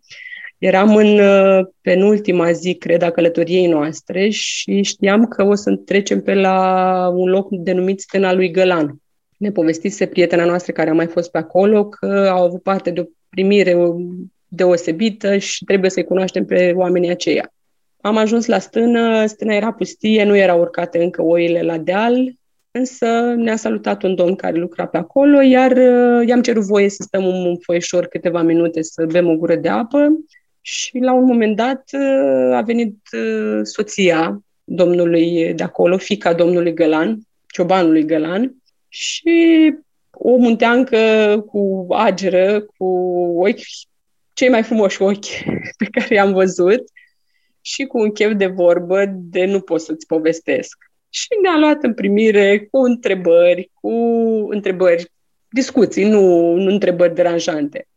Eram 0.59 0.97
în 0.97 1.19
uh, 1.19 1.67
penultima 1.81 2.53
zi, 2.53 2.75
cred, 2.75 3.03
a 3.03 3.11
călătoriei 3.11 3.67
noastre 3.67 4.29
și 4.29 4.83
știam 4.83 5.27
că 5.27 5.43
o 5.43 5.55
să 5.55 5.77
trecem 5.77 6.23
pe 6.23 6.35
la 6.35 7.09
un 7.15 7.29
loc 7.29 7.49
denumit 7.51 8.01
Stena 8.01 8.33
lui 8.33 8.51
Gălan. 8.51 8.97
Ne 9.37 9.51
povestise 9.51 10.07
prietena 10.07 10.45
noastră 10.45 10.73
care 10.73 10.91
a 10.91 10.95
mai 10.95 11.07
fost 11.07 11.31
pe 11.31 11.39
acolo 11.39 11.89
că 11.89 12.29
au 12.33 12.45
avut 12.45 12.63
parte 12.63 12.91
de 12.91 13.01
o 13.01 13.05
primire 13.29 13.77
deosebită 14.49 15.37
și 15.37 15.65
trebuie 15.65 15.91
să-i 15.91 16.05
cunoaștem 16.05 16.45
pe 16.45 16.73
oamenii 16.77 17.11
aceia. 17.11 17.53
Am 18.01 18.17
ajuns 18.17 18.47
la 18.47 18.59
stână, 18.59 19.27
stâna 19.27 19.55
era 19.55 19.73
pustie, 19.73 20.25
nu 20.25 20.37
erau 20.37 20.61
urcate 20.61 21.03
încă 21.03 21.23
oile 21.23 21.63
la 21.63 21.79
deal, 21.79 22.35
însă 22.73 23.35
ne-a 23.37 23.57
salutat 23.57 24.03
un 24.03 24.15
domn 24.15 24.35
care 24.35 24.59
lucra 24.59 24.87
pe 24.87 24.97
acolo, 24.97 25.41
iar 25.41 25.71
uh, 25.71 26.27
i-am 26.29 26.43
cerut 26.43 26.63
voie 26.63 26.89
să 26.89 27.03
stăm 27.03 27.27
un 27.27 27.57
foișor 27.59 28.07
câteva 28.07 28.43
minute 28.43 28.83
să 28.83 29.05
bem 29.05 29.29
o 29.29 29.37
gură 29.37 29.57
de 29.57 29.69
apă 29.69 30.09
și 30.61 30.99
la 30.99 31.13
un 31.13 31.25
moment 31.25 31.57
dat 31.57 31.83
uh, 31.93 32.55
a 32.55 32.61
venit 32.61 32.99
uh, 33.13 33.61
soția 33.63 34.43
domnului 34.65 35.55
de 35.55 35.63
acolo, 35.63 35.97
fica 35.99 36.35
domnului 36.35 36.75
Gălan, 36.75 37.19
ciobanului 37.47 38.05
Gălan, 38.05 38.57
și 38.89 39.75
o 40.11 40.37
munteancă 40.37 40.99
cu 41.47 41.87
ageră, 41.91 42.61
cu 42.61 42.87
ochi 43.39 43.61
cei 44.33 44.49
mai 44.49 44.63
frumoși 44.63 45.03
ochi 45.03 45.45
pe 45.79 45.85
care 45.91 46.15
i-am 46.15 46.33
văzut 46.33 46.83
și 47.61 47.85
cu 47.85 47.99
un 47.99 48.11
chef 48.11 48.33
de 48.33 48.47
vorbă 48.47 49.05
de 49.09 49.45
nu 49.45 49.61
pot 49.61 49.81
să-ți 49.81 50.07
povestesc. 50.07 50.92
Și 51.15 51.29
ne-a 51.43 51.59
luat 51.59 51.83
în 51.83 51.95
primire 51.95 52.69
cu 52.71 52.79
întrebări, 52.79 53.71
cu 53.81 53.91
întrebări, 54.49 55.13
discuții, 55.49 56.05
nu, 56.05 56.55
nu 56.55 56.71
întrebări 56.71 57.15
deranjante. 57.15 57.89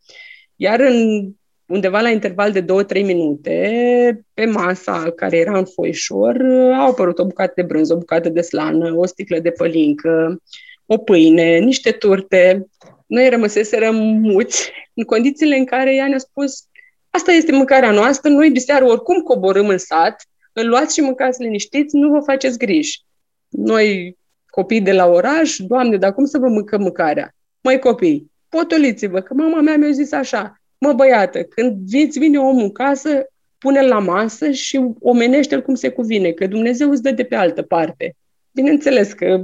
Iar 0.56 0.80
în, 0.80 1.30
undeva 1.66 2.02
la 2.02 2.10
interval 2.10 2.52
de 2.52 2.62
2-3 2.62 2.66
minute, 3.06 4.26
pe 4.34 4.46
masa 4.46 5.12
care 5.16 5.38
era 5.38 5.58
în 5.58 5.66
foișor, 5.66 6.42
au 6.78 6.90
apărut 6.90 7.20
o 7.20 7.26
bucată 7.26 7.54
de 7.56 7.62
brânză, 7.62 7.94
o 7.94 7.98
bucată 7.98 8.30
de 8.30 8.42
slană, 8.42 8.94
o 8.96 9.06
sticlă 9.06 9.40
de 9.40 9.52
pălincă, 9.52 10.42
o 10.86 10.98
pâine, 10.98 11.58
niște 11.58 11.92
turte. 11.92 12.68
Noi 13.06 13.30
rămăseserăm 13.30 13.96
muți 14.22 14.72
în 14.94 15.04
condițiile 15.04 15.56
în 15.56 15.66
care 15.66 15.96
ea 15.96 16.08
ne-a 16.08 16.18
spus 16.18 16.68
asta 17.16 17.32
este 17.32 17.52
mâncarea 17.52 17.92
noastră, 17.92 18.30
noi 18.30 18.52
de 18.52 18.60
seară 18.60 18.86
oricum 18.86 19.22
coborâm 19.22 19.68
în 19.68 19.78
sat, 19.78 20.26
îl 20.58 20.68
luați 20.68 20.94
și 20.94 21.02
mâncați 21.02 21.42
liniștiți, 21.42 21.96
nu 21.96 22.10
vă 22.10 22.20
faceți 22.20 22.58
griji. 22.58 23.02
Noi, 23.50 24.18
copii 24.46 24.82
de 24.82 24.94
la 24.94 25.06
oraș, 25.06 25.58
Doamne, 25.58 25.98
dar 25.98 26.14
cum 26.14 26.26
să 26.26 26.38
vă 26.38 26.48
mâncăm 26.48 26.82
mâncarea? 26.82 27.36
Măi 27.62 27.80
copii, 27.80 28.32
potoliți-vă, 28.50 29.20
că 29.20 29.34
mama 29.34 29.62
mea 29.62 29.78
mi-a 29.78 29.92
zis 29.92 30.12
așa, 30.12 30.62
mă 30.78 30.94
băiată, 30.94 31.44
când 31.44 31.78
viți 31.78 32.20
vine 32.20 32.38
omul 32.38 32.64
în 32.64 32.72
casă, 32.72 33.26
pune-l 33.58 33.88
la 33.88 34.00
masă 34.00 34.52
și 34.52 34.80
omenește-l 35.00 35.62
cum 35.62 35.76
se 35.76 35.90
cuvine, 35.90 36.32
că 36.32 36.48
Dumnezeu 36.48 36.90
îți 36.90 37.02
dă 37.02 37.12
de 37.12 37.24
pe 37.24 37.36
altă 37.36 37.62
parte. 37.62 38.16
Bineînțeles 38.52 39.14
că 39.14 39.42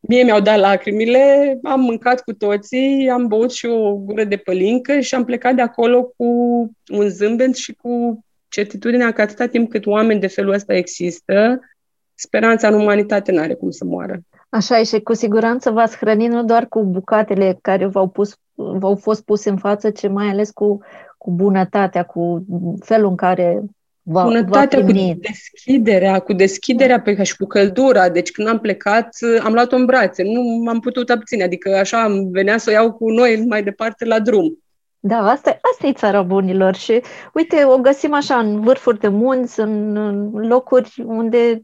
Mie 0.00 0.22
mi-au 0.22 0.40
dat 0.40 0.58
lacrimile, 0.58 1.58
am 1.62 1.80
mâncat 1.80 2.22
cu 2.22 2.32
toții, 2.32 3.08
am 3.10 3.26
băut 3.26 3.52
și 3.52 3.66
o 3.66 3.96
gură 3.96 4.24
de 4.24 4.36
pălincă 4.36 5.00
și 5.00 5.14
am 5.14 5.24
plecat 5.24 5.54
de 5.54 5.62
acolo 5.62 6.04
cu 6.16 6.24
un 6.92 7.08
zâmbet 7.08 7.54
și 7.54 7.72
cu 7.72 8.24
certitudinea 8.50 9.12
că 9.12 9.20
atâta 9.20 9.46
timp 9.46 9.70
cât 9.70 9.86
oameni 9.86 10.20
de 10.20 10.26
felul 10.26 10.52
ăsta 10.52 10.74
există, 10.74 11.60
speranța 12.14 12.68
în 12.68 12.74
umanitate 12.74 13.32
nu 13.32 13.40
are 13.40 13.54
cum 13.54 13.70
să 13.70 13.84
moară. 13.84 14.20
Așa 14.48 14.78
e 14.78 14.84
și 14.84 15.00
cu 15.00 15.14
siguranță 15.14 15.70
v-ați 15.70 15.96
hrănit 15.96 16.30
nu 16.30 16.44
doar 16.44 16.66
cu 16.66 16.84
bucatele 16.84 17.58
care 17.62 17.86
v-au, 17.86 18.08
pus, 18.08 18.36
v-au 18.54 18.96
fost 18.96 19.22
puse 19.24 19.50
în 19.50 19.56
față, 19.56 19.90
ci 19.90 20.08
mai 20.08 20.26
ales 20.28 20.50
cu, 20.50 20.80
cu 21.18 21.30
bunătatea, 21.30 22.02
cu 22.02 22.44
felul 22.80 23.08
în 23.08 23.16
care 23.16 23.62
va, 24.02 24.22
Bunătatea 24.22 24.80
va 24.80 24.86
cu 24.86 24.92
deschiderea, 25.20 26.18
cu 26.18 26.32
deschiderea 26.32 27.00
pe 27.00 27.22
și 27.22 27.36
cu 27.36 27.46
căldura. 27.46 28.08
Deci 28.08 28.30
când 28.30 28.48
am 28.48 28.58
plecat, 28.58 29.08
am 29.42 29.52
luat-o 29.52 29.76
în 29.76 29.84
brațe. 29.84 30.22
Nu 30.22 30.42
m-am 30.42 30.80
putut 30.80 31.10
abține. 31.10 31.42
Adică 31.42 31.76
așa 31.76 32.02
am 32.02 32.30
venea 32.30 32.58
să 32.58 32.70
o 32.70 32.72
iau 32.72 32.92
cu 32.92 33.10
noi 33.10 33.44
mai 33.48 33.62
departe 33.62 34.04
la 34.04 34.20
drum. 34.20 34.58
Da, 35.02 35.16
asta, 35.16 35.58
asta 35.72 35.86
e 35.86 35.92
țara 35.92 36.22
bunilor 36.22 36.74
și 36.74 37.02
uite, 37.34 37.64
o 37.64 37.78
găsim 37.78 38.14
așa 38.14 38.38
în 38.38 38.60
vârfuri 38.60 38.98
de 38.98 39.08
munți, 39.08 39.60
în, 39.60 39.96
în 39.96 40.46
locuri 40.46 40.94
unde 41.04 41.62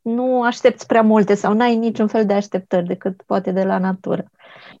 nu 0.00 0.42
aștepți 0.42 0.86
prea 0.86 1.02
multe 1.02 1.34
sau 1.34 1.52
n-ai 1.52 1.76
niciun 1.76 2.06
fel 2.06 2.26
de 2.26 2.32
așteptări 2.32 2.86
decât 2.86 3.22
poate 3.26 3.50
de 3.50 3.62
la 3.62 3.78
natură. 3.78 4.24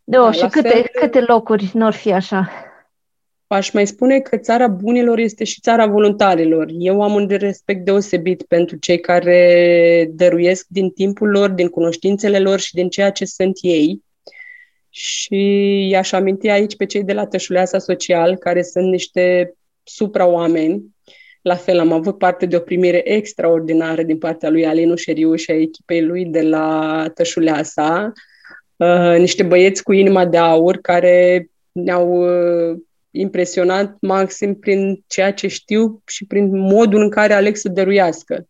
Da, 0.04 0.20
da 0.20 0.32
și 0.32 0.46
câte, 0.46 0.68
fel... 0.68 0.86
câte 1.00 1.20
locuri 1.20 1.70
n-or 1.74 1.92
fi 1.92 2.12
așa? 2.12 2.50
aș 3.46 3.70
mai 3.70 3.86
spune 3.86 4.20
că 4.20 4.36
țara 4.36 4.68
bunilor 4.68 5.18
este 5.18 5.44
și 5.44 5.60
țara 5.60 5.86
voluntarilor. 5.86 6.66
Eu 6.78 7.02
am 7.02 7.14
un 7.14 7.26
respect 7.28 7.84
deosebit 7.84 8.42
pentru 8.42 8.76
cei 8.76 9.00
care 9.00 10.10
dăruiesc 10.12 10.66
din 10.68 10.90
timpul 10.90 11.28
lor, 11.28 11.50
din 11.50 11.68
cunoștințele 11.68 12.38
lor 12.38 12.58
și 12.58 12.74
din 12.74 12.88
ceea 12.88 13.10
ce 13.10 13.24
sunt 13.24 13.58
ei. 13.60 14.02
Și 14.98 15.88
i-aș 15.90 16.12
aminti 16.12 16.48
aici 16.48 16.76
pe 16.76 16.86
cei 16.86 17.04
de 17.04 17.12
la 17.12 17.26
Tășuleasa 17.26 17.78
Social, 17.78 18.36
care 18.36 18.62
sunt 18.62 18.90
niște 18.90 19.54
supra-oameni. 19.82 20.82
La 21.42 21.54
fel, 21.54 21.78
am 21.78 21.92
avut 21.92 22.18
parte 22.18 22.46
de 22.46 22.56
o 22.56 22.60
primire 22.60 23.10
extraordinară 23.12 24.02
din 24.02 24.18
partea 24.18 24.48
lui 24.48 24.66
Alinu 24.66 24.94
Șeriu 24.94 25.34
și 25.34 25.50
a 25.50 25.54
echipei 25.54 26.02
lui 26.02 26.24
de 26.24 26.42
la 26.42 27.06
Tășuleasa. 27.14 28.12
Uh, 28.76 29.16
niște 29.18 29.42
băieți 29.42 29.82
cu 29.82 29.92
inima 29.92 30.26
de 30.26 30.36
aur 30.36 30.76
care 30.76 31.48
ne-au 31.72 32.10
uh, 32.10 32.78
impresionat 33.10 33.96
maxim 34.00 34.54
prin 34.54 35.04
ceea 35.06 35.32
ce 35.32 35.46
știu 35.46 36.02
și 36.06 36.26
prin 36.26 36.58
modul 36.58 37.00
în 37.00 37.10
care 37.10 37.32
aleg 37.32 37.56
să 37.56 37.68
dăruiască. 37.68 38.46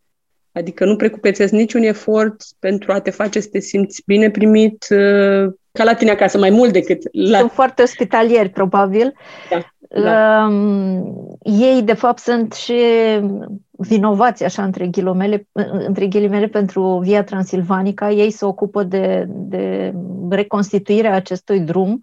Adică 0.53 0.85
nu 0.85 0.97
precupețesc 0.97 1.53
niciun 1.53 1.83
efort 1.83 2.43
pentru 2.59 2.93
a 2.93 3.01
te 3.01 3.11
face 3.11 3.41
să 3.41 3.49
te 3.49 3.61
simți 3.61 4.03
bine 4.07 4.31
primit, 4.31 4.87
uh, 4.91 5.53
ca 5.77 5.85
la 5.85 5.95
tine 5.95 6.11
acasă, 6.11 6.39
mai 6.39 6.51
mult 6.51 6.73
decât 6.73 7.03
la... 7.13 7.39
Sunt 7.39 7.51
foarte 7.51 7.83
ospitalieri, 7.83 8.49
probabil. 8.49 9.15
Da, 9.51 9.65
da. 10.01 10.47
Um, 10.47 11.39
ei, 11.43 11.83
de 11.83 11.93
fapt, 11.93 12.19
sunt 12.19 12.53
și 12.53 12.75
vinovați, 13.71 14.45
așa, 14.45 14.63
între 14.63 14.87
ghilimele, 14.87 15.49
între 15.87 16.07
ghilimele 16.07 16.47
pentru 16.47 17.01
Via 17.03 17.25
Transilvanica. 17.25 18.11
Ei 18.11 18.31
se 18.31 18.45
ocupă 18.45 18.83
de, 18.83 19.25
de 19.29 19.93
reconstituirea 20.31 21.15
acestui 21.15 21.61
drum 21.61 22.01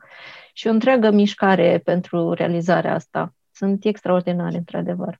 și 0.53 0.67
o 0.67 0.71
întreagă 0.71 1.11
mișcare 1.11 1.81
pentru 1.83 2.33
realizarea 2.33 2.93
asta. 2.93 3.33
Sunt 3.51 3.85
extraordinare, 3.85 4.57
într-adevăr. 4.57 5.19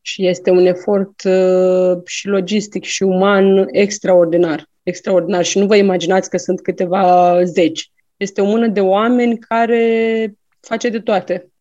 Și 0.00 0.26
este 0.26 0.50
un 0.50 0.66
efort 0.66 1.22
uh, 1.24 1.98
și 2.04 2.26
logistic 2.26 2.84
și 2.84 3.02
uman 3.02 3.66
extraordinar. 3.70 4.66
Extraordinar. 4.88 5.44
Și 5.44 5.58
nu 5.58 5.66
vă 5.66 5.76
imaginați 5.76 6.30
că 6.30 6.36
sunt 6.36 6.60
câteva 6.60 7.44
zeci. 7.44 7.92
Este 8.16 8.40
o 8.40 8.44
mână 8.44 8.66
de 8.66 8.80
oameni 8.80 9.38
care 9.38 10.34
face 10.60 10.88
de 10.88 11.00
toate. 11.00 11.52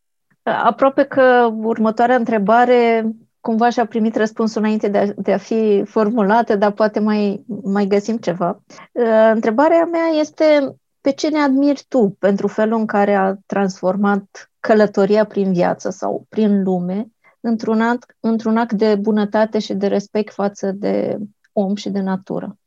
Aproape 0.44 1.04
că 1.04 1.52
următoarea 1.62 2.16
întrebare 2.16 3.12
cumva 3.40 3.70
și-a 3.70 3.86
primit 3.86 4.16
răspunsul 4.16 4.62
înainte 4.62 4.88
de 4.88 4.98
a, 4.98 5.06
de 5.16 5.34
a 5.34 5.38
fi 5.38 5.84
formulată, 5.86 6.56
dar 6.56 6.72
poate 6.72 7.00
mai, 7.00 7.46
mai 7.64 7.86
găsim 7.86 8.18
ceva. 8.18 8.64
Uh, 8.92 9.32
întrebarea 9.34 9.86
mea 9.86 10.08
este 10.20 10.76
pe 11.02 11.12
ce 11.12 11.30
ne 11.30 11.40
admiri 11.40 11.86
tu 11.88 12.16
pentru 12.20 12.48
felul 12.48 12.80
în 12.80 12.86
care 12.86 13.14
a 13.14 13.36
transformat 13.46 14.52
călătoria 14.60 15.26
prin 15.26 15.54
viață 15.54 15.90
sau 15.90 16.26
prin 16.30 16.64
lume 16.64 17.08
într-un 17.40 17.82
act, 17.82 18.16
într-un 18.20 18.58
act 18.58 18.74
de 18.74 18.96
bunătate 18.96 19.60
și 19.60 19.74
de 19.74 19.88
respect 19.88 20.34
față 20.34 20.72
de 20.72 21.18
om 21.52 21.76
și 21.76 21.90
de 21.90 22.00
natură? 22.00 22.58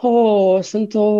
Oh, 0.00 0.62
sunt 0.62 0.94
o 0.94 1.10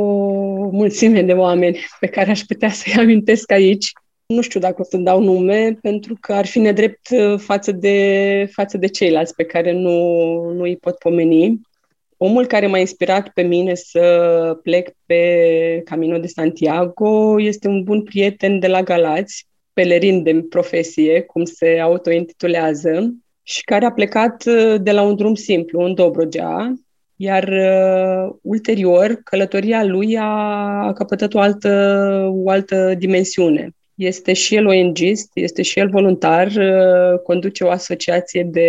mulțime 0.71 1.23
de 1.23 1.33
oameni 1.33 1.79
pe 2.01 2.07
care 2.07 2.31
aș 2.31 2.41
putea 2.41 2.69
să-i 2.71 2.95
amintesc 3.03 3.53
aici. 3.53 3.93
Nu 4.27 4.41
știu 4.41 4.61
dacă 4.61 4.81
o 4.81 4.85
să 4.85 4.97
dau 4.97 5.23
nume, 5.23 5.79
pentru 5.83 6.17
că 6.21 6.33
ar 6.33 6.47
fi 6.47 6.59
nedrept 6.59 7.09
uh, 7.11 7.39
față 7.39 7.73
de, 7.73 8.49
față 8.53 8.79
de 8.79 8.87
ceilalți 8.87 9.35
pe 9.35 9.45
care 9.45 9.73
nu, 9.73 9.99
nu 10.53 10.63
îi 10.63 10.77
pot 10.77 10.99
pomeni. 10.99 11.61
Omul 12.17 12.47
care 12.47 12.67
m-a 12.67 12.79
inspirat 12.79 13.29
pe 13.29 13.43
mine 13.43 13.75
să 13.75 14.59
plec 14.63 14.91
pe 15.07 15.81
Camino 15.85 16.19
de 16.19 16.27
Santiago 16.27 17.41
este 17.41 17.69
un 17.69 17.83
bun 17.83 18.03
prieten 18.03 18.59
de 18.59 18.67
la 18.67 18.83
Galați, 18.83 19.47
pelerin 19.73 20.23
de 20.23 20.47
profesie, 20.49 21.21
cum 21.21 21.45
se 21.45 21.79
autointitulează, 21.79 23.15
și 23.43 23.65
care 23.65 23.85
a 23.85 23.93
plecat 23.93 24.45
uh, 24.47 24.75
de 24.81 24.93
la 24.93 25.03
un 25.03 25.17
drum 25.17 25.35
simplu, 25.35 25.81
în 25.81 25.95
Dobrogea, 25.95 26.75
iar 27.17 27.49
uh, 27.49 28.35
ulterior 28.43 29.21
călătoria 29.25 29.85
lui 29.85 30.17
a, 30.19 30.25
a 30.87 30.93
căpătat 30.93 31.35
o 31.35 31.41
altă, 31.41 32.31
o 32.33 32.51
altă 32.51 32.95
dimensiune. 32.99 33.71
Este 33.95 34.33
și 34.33 34.55
el 34.55 34.67
ONGist, 34.67 35.31
este 35.35 35.63
și 35.63 35.79
el 35.79 35.89
voluntar, 35.89 36.47
uh, 36.47 37.19
conduce 37.23 37.65
o 37.65 37.71
asociație 37.71 38.43
de 38.43 38.69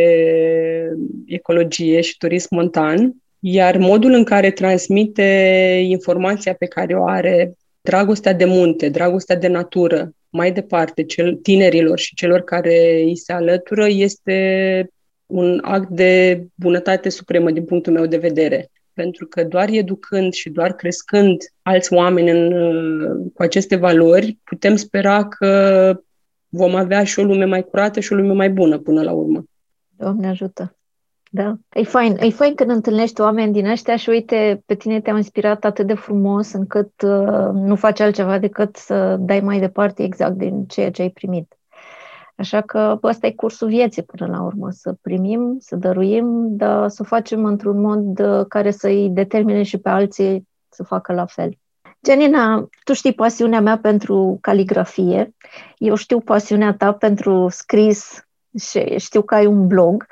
ecologie 1.25 2.01
și 2.01 2.17
turism 2.17 2.55
montan, 2.55 3.13
iar 3.39 3.77
modul 3.77 4.11
în 4.11 4.23
care 4.23 4.51
transmite 4.51 5.23
informația 5.87 6.53
pe 6.53 6.65
care 6.65 6.93
o 6.93 7.07
are, 7.07 7.53
dragostea 7.81 8.33
de 8.33 8.45
munte, 8.45 8.89
dragostea 8.89 9.35
de 9.35 9.47
natură, 9.47 10.11
mai 10.29 10.51
departe 10.51 11.03
cel, 11.03 11.35
tinerilor 11.35 11.99
și 11.99 12.15
celor 12.15 12.41
care 12.41 13.01
îi 13.03 13.17
se 13.17 13.33
alătură, 13.33 13.87
este 13.87 14.89
un 15.25 15.59
act 15.61 15.89
de 15.89 16.43
bunătate 16.55 17.09
supremă 17.09 17.51
din 17.51 17.65
punctul 17.65 17.93
meu 17.93 18.05
de 18.05 18.17
vedere. 18.17 18.69
Pentru 18.93 19.25
că 19.25 19.43
doar 19.43 19.69
educând 19.69 20.33
și 20.33 20.49
doar 20.49 20.73
crescând 20.73 21.37
alți 21.61 21.93
oameni 21.93 22.29
în, 22.29 23.29
cu 23.33 23.41
aceste 23.41 23.75
valori, 23.75 24.37
putem 24.43 24.75
spera 24.75 25.27
că 25.27 25.93
vom 26.49 26.75
avea 26.75 27.03
și 27.03 27.19
o 27.19 27.23
lume 27.23 27.45
mai 27.45 27.63
curată 27.63 27.99
și 27.99 28.13
o 28.13 28.15
lume 28.15 28.33
mai 28.33 28.49
bună 28.49 28.77
până 28.77 29.01
la 29.01 29.11
urmă. 29.11 29.45
Doamne 29.97 30.27
ajută! 30.27 30.75
Da. 31.35 31.55
E 31.73 31.83
fain, 31.83 32.17
e 32.19 32.29
fain 32.29 32.55
când 32.55 32.69
întâlnești 32.69 33.21
oameni 33.21 33.53
din 33.53 33.65
ăștia 33.65 33.95
și 33.95 34.09
uite, 34.09 34.63
pe 34.65 34.75
tine 34.75 35.01
te-au 35.01 35.15
inspirat 35.15 35.65
atât 35.65 35.87
de 35.87 35.93
frumos 35.93 36.51
încât 36.51 37.01
uh, 37.01 37.49
nu 37.53 37.75
faci 37.75 37.99
altceva 37.99 38.39
decât 38.39 38.75
să 38.75 39.15
dai 39.19 39.39
mai 39.39 39.59
departe 39.59 40.03
exact 40.03 40.37
din 40.37 40.65
ceea 40.65 40.91
ce 40.91 41.01
ai 41.01 41.09
primit. 41.09 41.57
Așa 42.35 42.61
că 42.61 42.99
ăsta 43.03 43.27
e 43.27 43.31
cursul 43.31 43.67
vieții 43.67 44.03
până 44.03 44.31
la 44.31 44.41
urmă, 44.43 44.71
să 44.71 44.95
primim, 45.01 45.57
să 45.59 45.75
dăruim, 45.75 46.55
dar 46.55 46.89
să 46.89 47.01
o 47.01 47.05
facem 47.05 47.45
într-un 47.45 47.81
mod 47.81 48.19
uh, 48.19 48.45
care 48.47 48.71
să-i 48.71 49.09
determine 49.09 49.63
și 49.63 49.77
pe 49.77 49.89
alții 49.89 50.47
să 50.69 50.83
facă 50.83 51.13
la 51.13 51.25
fel. 51.25 51.57
Janina, 52.05 52.67
tu 52.83 52.93
știi 52.93 53.13
pasiunea 53.13 53.61
mea 53.61 53.77
pentru 53.77 54.37
caligrafie, 54.41 55.35
eu 55.77 55.95
știu 55.95 56.19
pasiunea 56.19 56.73
ta 56.73 56.93
pentru 56.93 57.47
scris 57.49 58.27
și 58.59 58.97
știu 58.97 59.21
că 59.21 59.35
ai 59.35 59.45
un 59.45 59.67
blog, 59.67 60.05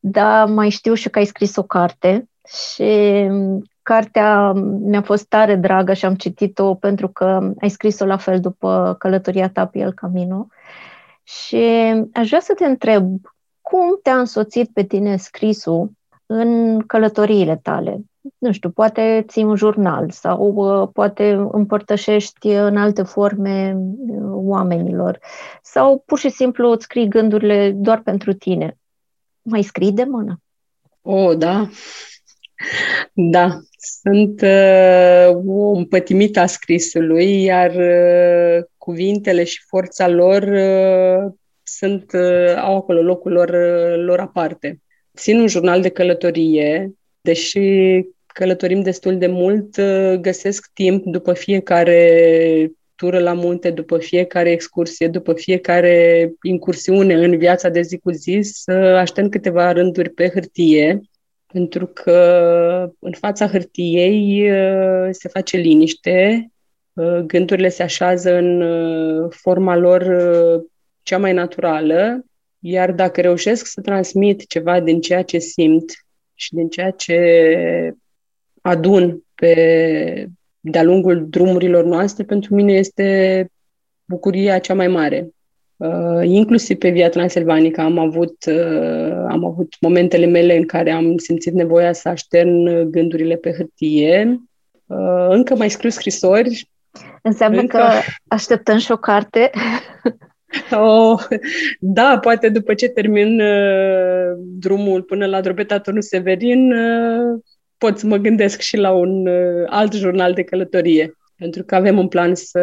dar 0.00 0.48
mai 0.48 0.68
știu 0.68 0.94
și 0.94 1.10
că 1.10 1.18
ai 1.18 1.24
scris 1.24 1.56
o 1.56 1.62
carte 1.62 2.28
și 2.46 3.28
cartea 3.82 4.52
mi-a 4.80 5.02
fost 5.02 5.26
tare 5.26 5.54
dragă 5.54 5.92
și 5.92 6.04
am 6.04 6.14
citit-o 6.14 6.74
pentru 6.74 7.08
că 7.08 7.52
ai 7.60 7.68
scris-o 7.68 8.04
la 8.04 8.16
fel 8.16 8.40
după 8.40 8.96
călătoria 8.98 9.48
ta 9.48 9.66
pe 9.66 9.78
El 9.78 9.92
Camino. 9.92 10.46
Și 11.28 11.56
aș 12.12 12.28
vrea 12.28 12.40
să 12.40 12.54
te 12.54 12.64
întreb, 12.64 13.20
cum 13.60 13.98
te-a 14.02 14.18
însoțit 14.18 14.70
pe 14.72 14.84
tine 14.84 15.16
scrisul 15.16 15.90
în 16.26 16.80
călătoriile 16.86 17.56
tale? 17.62 17.98
Nu 18.38 18.52
știu, 18.52 18.70
poate 18.70 19.24
ții 19.28 19.42
un 19.42 19.56
jurnal 19.56 20.10
sau 20.10 20.52
uh, 20.54 20.88
poate 20.92 21.30
împărtășești 21.52 22.48
în 22.48 22.76
alte 22.76 23.02
forme 23.02 23.76
uh, 23.76 24.18
oamenilor 24.32 25.18
sau 25.62 26.02
pur 26.06 26.18
și 26.18 26.28
simplu 26.28 26.70
îți 26.70 26.84
scrii 26.84 27.08
gândurile 27.08 27.70
doar 27.70 28.00
pentru 28.00 28.32
tine. 28.32 28.78
Mai 29.42 29.62
scrii 29.62 29.92
de 29.92 30.04
mână? 30.04 30.40
Oh, 31.02 31.36
da. 31.36 31.68
Da, 33.12 33.58
sunt 33.78 34.40
uh, 34.40 35.36
o 35.46 35.70
împătimită 35.70 36.40
a 36.40 36.46
scrisului, 36.46 37.42
iar 37.42 37.70
uh, 37.70 38.64
cuvintele 38.88 39.44
și 39.44 39.62
forța 39.66 40.08
lor 40.08 40.42
uh, 40.42 41.32
sunt, 41.62 42.12
uh, 42.12 42.54
au 42.56 42.76
acolo 42.76 43.02
locul 43.02 43.32
lor, 43.32 43.48
uh, 43.48 44.04
lor 44.04 44.20
aparte. 44.20 44.80
Țin 45.16 45.40
un 45.40 45.46
jurnal 45.46 45.80
de 45.80 45.88
călătorie, 45.88 46.92
deși 47.20 47.60
călătorim 48.26 48.80
destul 48.80 49.18
de 49.18 49.26
mult, 49.26 49.76
uh, 49.76 50.14
găsesc 50.20 50.70
timp 50.72 51.04
după 51.04 51.32
fiecare 51.32 52.72
tură 52.94 53.18
la 53.18 53.32
munte, 53.32 53.70
după 53.70 53.98
fiecare 53.98 54.50
excursie, 54.50 55.08
după 55.08 55.32
fiecare 55.32 56.32
incursiune 56.42 57.14
în 57.14 57.38
viața 57.38 57.68
de 57.68 57.80
zi 57.80 57.98
cu 57.98 58.10
zi, 58.10 58.40
să 58.42 58.72
aștept 58.72 59.30
câteva 59.30 59.72
rânduri 59.72 60.10
pe 60.10 60.28
hârtie, 60.28 61.00
pentru 61.52 61.86
că 61.86 62.20
în 62.98 63.12
fața 63.12 63.48
hârtiei 63.48 64.50
uh, 64.50 65.08
se 65.10 65.28
face 65.28 65.56
liniște, 65.56 66.40
uh, 66.44 66.57
gândurile 67.26 67.68
se 67.68 67.82
așează 67.82 68.34
în 68.34 68.60
uh, 68.60 69.30
forma 69.30 69.76
lor 69.76 70.06
cea 71.02 71.18
mai 71.18 71.32
naturală, 71.32 72.24
iar 72.58 72.92
dacă 72.92 73.20
reușesc 73.20 73.66
să 73.66 73.80
transmit 73.80 74.46
ceva 74.46 74.80
din 74.80 75.00
ceea 75.00 75.22
ce 75.22 75.38
simt 75.38 75.92
și 76.34 76.54
din 76.54 76.68
ceea 76.68 76.90
ce 76.90 77.18
adun 78.60 79.22
pe 79.34 80.28
de-a 80.60 80.82
lungul 80.82 81.26
drumurilor 81.28 81.84
noastre, 81.84 82.24
pentru 82.24 82.54
mine 82.54 82.72
este 82.72 83.48
bucuria 84.04 84.58
cea 84.58 84.74
mai 84.74 84.88
mare. 84.88 85.28
Uh, 85.76 86.20
inclusiv 86.24 86.78
pe 86.78 86.90
Via 86.90 87.08
Transilvanică 87.08 87.80
am 87.80 87.98
avut, 87.98 88.44
uh, 88.46 89.24
am 89.28 89.44
avut 89.44 89.76
momentele 89.80 90.26
mele 90.26 90.56
în 90.56 90.66
care 90.66 90.90
am 90.90 91.16
simțit 91.16 91.52
nevoia 91.52 91.92
să 91.92 92.08
aștern 92.08 92.90
gândurile 92.90 93.36
pe 93.36 93.52
hârtie. 93.52 94.40
Uh, 94.86 95.26
încă 95.28 95.56
mai 95.56 95.70
scriu 95.70 95.90
scrisori. 95.90 96.70
Înseamnă 97.28 97.60
încă... 97.60 97.76
că 97.76 97.84
așteptăm 98.28 98.78
și 98.78 98.92
o 98.92 98.96
carte. 98.96 99.50
Oh, 100.70 101.20
da, 101.80 102.18
poate 102.20 102.48
după 102.48 102.74
ce 102.74 102.88
termin 102.88 103.40
uh, 103.40 104.36
drumul 104.58 105.02
până 105.02 105.26
la 105.26 105.40
Drobeta 105.40 105.78
Turnul 105.78 106.02
Severin, 106.02 106.72
uh, 106.72 107.40
pot 107.78 107.98
să 107.98 108.06
mă 108.06 108.16
gândesc 108.16 108.60
și 108.60 108.76
la 108.76 108.92
un 108.92 109.26
uh, 109.26 109.64
alt 109.66 109.92
jurnal 109.92 110.32
de 110.32 110.42
călătorie. 110.42 111.12
Pentru 111.36 111.64
că 111.64 111.74
avem 111.74 111.98
un 111.98 112.08
plan 112.08 112.34
să, 112.34 112.60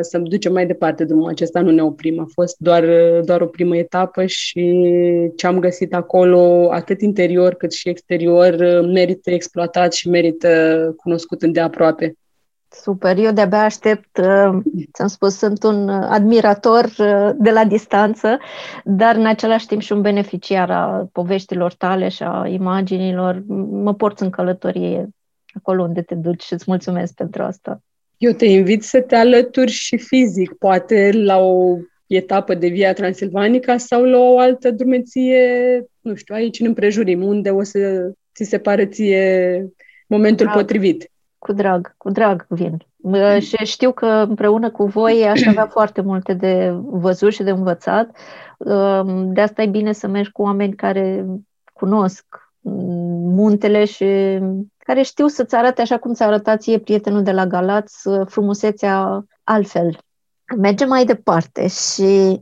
să 0.00 0.18
ducem 0.18 0.52
mai 0.52 0.66
departe 0.66 1.04
drumul 1.04 1.28
acesta, 1.28 1.60
nu 1.60 1.70
ne 1.70 1.82
oprim. 1.82 2.20
A 2.20 2.26
fost 2.32 2.56
doar, 2.58 2.82
uh, 2.82 3.24
doar 3.24 3.40
o 3.40 3.46
primă 3.46 3.76
etapă 3.76 4.26
și 4.26 4.86
ce 5.36 5.46
am 5.46 5.58
găsit 5.58 5.94
acolo, 5.94 6.68
atât 6.72 7.00
interior 7.00 7.54
cât 7.54 7.72
și 7.72 7.88
exterior, 7.88 8.52
uh, 8.52 8.90
merită 8.92 9.30
exploatat 9.30 9.92
și 9.92 10.08
merită 10.08 10.92
cunoscut 10.96 11.42
îndeaproape. 11.42 12.14
Super, 12.82 13.18
eu 13.18 13.32
de-abia 13.32 13.62
aștept, 13.62 14.18
uh, 14.18 14.58
ți-am 14.92 15.08
spus, 15.08 15.36
sunt 15.36 15.62
un 15.62 15.88
admirator 15.88 16.84
uh, 16.84 17.30
de 17.38 17.50
la 17.50 17.64
distanță, 17.64 18.38
dar 18.84 19.16
în 19.16 19.26
același 19.26 19.66
timp 19.66 19.80
și 19.80 19.92
un 19.92 20.00
beneficiar 20.00 20.70
a 20.70 21.08
poveștilor 21.12 21.74
tale 21.74 22.08
și 22.08 22.22
a 22.22 22.46
imaginilor. 22.46 23.42
Mă 23.70 23.94
porți 23.94 24.22
în 24.22 24.30
călătorie 24.30 25.08
acolo 25.52 25.82
unde 25.82 26.02
te 26.02 26.14
duci 26.14 26.42
și 26.42 26.52
îți 26.52 26.64
mulțumesc 26.66 27.14
pentru 27.14 27.42
asta. 27.42 27.82
Eu 28.16 28.32
te 28.32 28.46
invit 28.46 28.82
să 28.82 29.00
te 29.00 29.16
alături 29.16 29.70
și 29.70 29.96
fizic, 29.96 30.52
poate 30.52 31.10
la 31.12 31.38
o 31.38 31.76
etapă 32.06 32.54
de 32.54 32.68
Via 32.68 32.92
Transilvanica 32.92 33.76
sau 33.76 34.04
la 34.04 34.18
o 34.18 34.38
altă 34.38 34.70
drumeție, 34.70 35.40
nu 36.00 36.14
știu, 36.14 36.34
aici 36.34 36.60
în 36.60 36.66
împrejurim, 36.66 37.22
unde 37.22 37.50
o 37.50 37.62
să 37.62 38.10
ți 38.34 38.44
se 38.44 38.58
pare 38.58 38.86
ție 38.86 39.66
momentul 40.06 40.46
Bravo. 40.46 40.60
potrivit. 40.60 41.08
Cu 41.44 41.52
drag, 41.52 41.94
cu 41.96 42.10
drag 42.10 42.46
vin. 42.48 42.86
Și 43.40 43.56
știu 43.56 43.92
că 43.92 44.06
împreună 44.06 44.70
cu 44.70 44.84
voi 44.84 45.28
aș 45.28 45.46
avea 45.46 45.66
foarte 45.76 46.00
multe 46.00 46.32
de 46.32 46.72
văzut 46.74 47.32
și 47.32 47.42
de 47.42 47.50
învățat. 47.50 48.16
De 49.24 49.40
asta 49.40 49.62
e 49.62 49.66
bine 49.66 49.92
să 49.92 50.06
mergi 50.06 50.30
cu 50.30 50.42
oameni 50.42 50.74
care 50.74 51.26
cunosc 51.72 52.24
muntele 53.34 53.84
și 53.84 54.38
care 54.78 55.02
știu 55.02 55.26
să-ți 55.26 55.54
arate 55.54 55.80
așa 55.80 55.98
cum 55.98 56.12
ți-a 56.12 56.26
arătat 56.26 56.60
ție 56.60 56.78
prietenul 56.78 57.22
de 57.22 57.32
la 57.32 57.46
Galați 57.46 58.08
frumusețea 58.26 59.24
altfel. 59.42 59.98
Mergem 60.56 60.88
mai 60.88 61.04
departe 61.04 61.68
și 61.68 62.40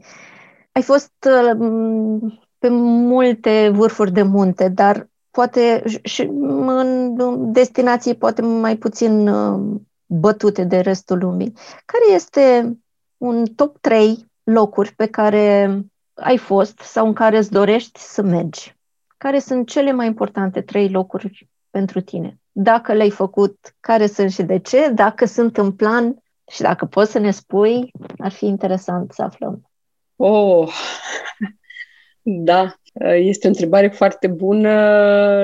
ai 0.72 0.82
fost 0.82 1.12
uh, 1.26 2.30
pe 2.58 2.68
multe 2.70 3.70
vârfuri 3.72 4.12
de 4.12 4.22
munte, 4.22 4.68
dar 4.68 5.08
poate 5.32 5.82
și 6.02 6.22
în 6.22 7.52
destinații 7.52 8.14
poate 8.14 8.42
mai 8.42 8.76
puțin 8.76 9.28
uh, 9.28 9.80
bătute 10.06 10.64
de 10.64 10.80
restul 10.80 11.18
lumii. 11.18 11.52
Care 11.84 12.14
este 12.14 12.76
un 13.16 13.44
top 13.44 13.78
3 13.78 14.30
locuri 14.42 14.92
pe 14.94 15.06
care 15.06 15.78
ai 16.14 16.36
fost 16.36 16.78
sau 16.78 17.06
în 17.06 17.12
care 17.12 17.38
îți 17.38 17.50
dorești 17.50 18.00
să 18.00 18.22
mergi? 18.22 18.76
Care 19.16 19.38
sunt 19.38 19.68
cele 19.68 19.92
mai 19.92 20.06
importante 20.06 20.60
trei 20.60 20.88
locuri 20.90 21.48
pentru 21.70 22.00
tine? 22.00 22.40
Dacă 22.52 22.92
le-ai 22.92 23.10
făcut, 23.10 23.74
care 23.80 24.06
sunt 24.06 24.30
și 24.30 24.42
de 24.42 24.58
ce? 24.58 24.88
Dacă 24.88 25.24
sunt 25.24 25.56
în 25.56 25.72
plan 25.72 26.22
și 26.50 26.62
dacă 26.62 26.84
poți 26.84 27.10
să 27.10 27.18
ne 27.18 27.30
spui, 27.30 27.90
ar 28.18 28.32
fi 28.32 28.46
interesant 28.46 29.12
să 29.12 29.22
aflăm. 29.22 29.70
Oh, 30.16 30.72
da, 32.48 32.74
este 33.14 33.46
o 33.46 33.50
întrebare 33.50 33.88
foarte 33.88 34.26
bună 34.26 34.70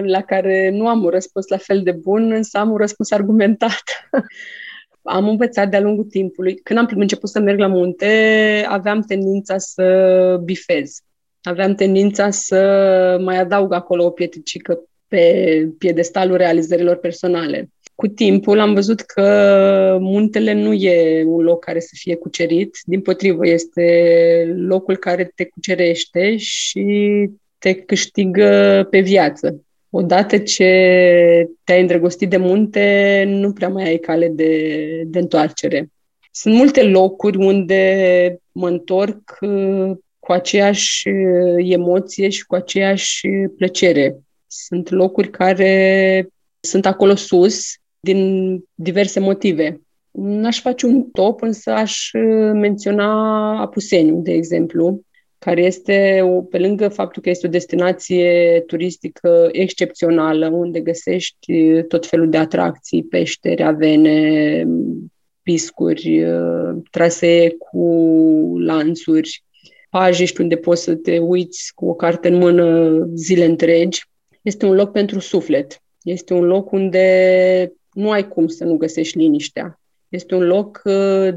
la 0.04 0.22
care 0.26 0.70
nu 0.70 0.88
am 0.88 1.04
un 1.04 1.11
răspuns 1.11 1.48
la 1.48 1.56
fel 1.56 1.82
de 1.82 1.92
bun, 1.92 2.32
însă 2.32 2.58
am 2.58 2.70
un 2.70 2.76
răspuns 2.76 3.11
argumentat. 3.11 3.82
am 5.02 5.28
învățat 5.28 5.70
de-a 5.70 5.80
lungul 5.80 6.04
timpului. 6.04 6.54
Când 6.54 6.78
am 6.78 6.88
început 6.90 7.30
să 7.30 7.40
merg 7.40 7.58
la 7.58 7.66
munte, 7.66 8.64
aveam 8.68 9.00
tendința 9.00 9.58
să 9.58 10.40
bifez. 10.44 11.00
Aveam 11.42 11.74
tendința 11.74 12.30
să 12.30 13.18
mai 13.20 13.38
adaug 13.38 13.72
acolo 13.72 14.04
o 14.04 14.11
pietricică 14.11 14.80
pe 15.08 15.74
piedestalul 15.78 16.37
realizărilor 16.37 16.96
personale. 16.96 17.70
Cu 18.00 18.06
timpul 18.06 18.61
am 18.61 18.74
văzut 18.74 19.00
că 19.00 19.98
muntele 20.00 20.52
nu 20.52 20.72
e 20.72 21.24
un 21.24 21.42
loc 21.42 21.64
care 21.64 21.80
să 21.80 21.90
fie 21.92 22.14
cucerit, 22.14 22.78
din 22.84 23.00
potrivă 23.00 23.46
este 23.46 23.84
locul 24.56 24.96
care 24.96 25.32
te 25.34 25.44
cucerește 25.44 26.37
și 26.37 26.84
te 27.58 27.74
câștigă 27.74 28.87
pe 28.90 29.00
viață. 29.00 29.64
Odată 29.90 30.38
ce 30.38 30.64
te-ai 31.64 31.80
îndrăgostit 31.80 32.30
de 32.30 32.37
munte, 32.37 33.24
nu 33.26 33.52
prea 33.52 33.68
mai 33.68 33.84
ai 33.84 33.98
cale 33.98 34.28
de, 34.28 35.02
de 35.06 35.18
întoarcere. 35.18 35.90
Sunt 36.30 36.54
multe 36.54 36.82
locuri 36.82 37.37
unde 37.37 38.40
mă 38.52 38.68
întorc 38.68 39.38
uh, 39.40 39.90
cu 40.18 40.32
aceeași 40.32 41.08
uh, 41.08 41.70
emoție 41.72 42.28
și 42.28 42.44
cu 42.46 42.54
aceeași 42.54 43.28
plăcere. 43.56 44.18
Sunt 44.46 44.90
locuri 44.90 45.30
care 45.30 46.28
sunt 46.61 46.87
acolo 46.87 47.14
sus 47.14 47.78
din 48.00 48.61
diverse 48.74 49.20
motive. 49.20 49.80
N-aș 50.11 50.61
face 50.61 50.87
un 50.87 51.11
top, 51.11 51.42
însă 51.42 51.70
aș 51.70 52.12
uh, 52.12 52.50
menționa 52.52 53.61
Apuseniu, 53.61 54.20
de 54.20 54.32
exemplu, 54.32 55.02
care 55.38 55.62
este, 55.62 56.22
pe 56.50 56.58
lângă 56.58 56.88
faptul 56.88 57.22
că 57.22 57.30
este 57.30 57.46
o 57.46 57.50
destinație 57.50 58.62
turistică 58.66 59.48
excepțională, 59.52 60.48
unde 60.48 60.80
găsești 60.80 61.82
tot 61.88 62.06
felul 62.06 62.30
de 62.30 62.37
atracții, 62.37 63.04
peșteri, 63.04 63.62
avene, 63.62 64.66
piscuri, 65.42 66.24
trasee 66.90 67.56
cu 67.58 67.84
lanțuri, 68.58 69.44
pajiști 69.90 70.40
unde 70.40 70.56
poți 70.56 70.82
să 70.82 70.94
te 70.94 71.18
uiți 71.18 71.72
cu 71.74 71.87
o 71.87 71.94
carte 71.94 72.28
în 72.28 72.38
mână 72.38 72.98
zile 73.14 73.44
întregi. 73.44 74.08
Este 74.42 74.66
un 74.66 74.74
loc 74.74 74.92
pentru 74.92 75.18
suflet. 75.18 75.82
Este 76.02 76.34
un 76.34 76.44
loc 76.44 76.72
unde 76.72 77.72
nu 77.98 78.11
ai 78.11 78.28
cum 78.28 78.46
să 78.46 78.64
nu 78.64 78.76
găsești 78.76 79.18
liniștea. 79.18 79.80
Este 80.08 80.34
un 80.34 80.42
loc 80.42 80.82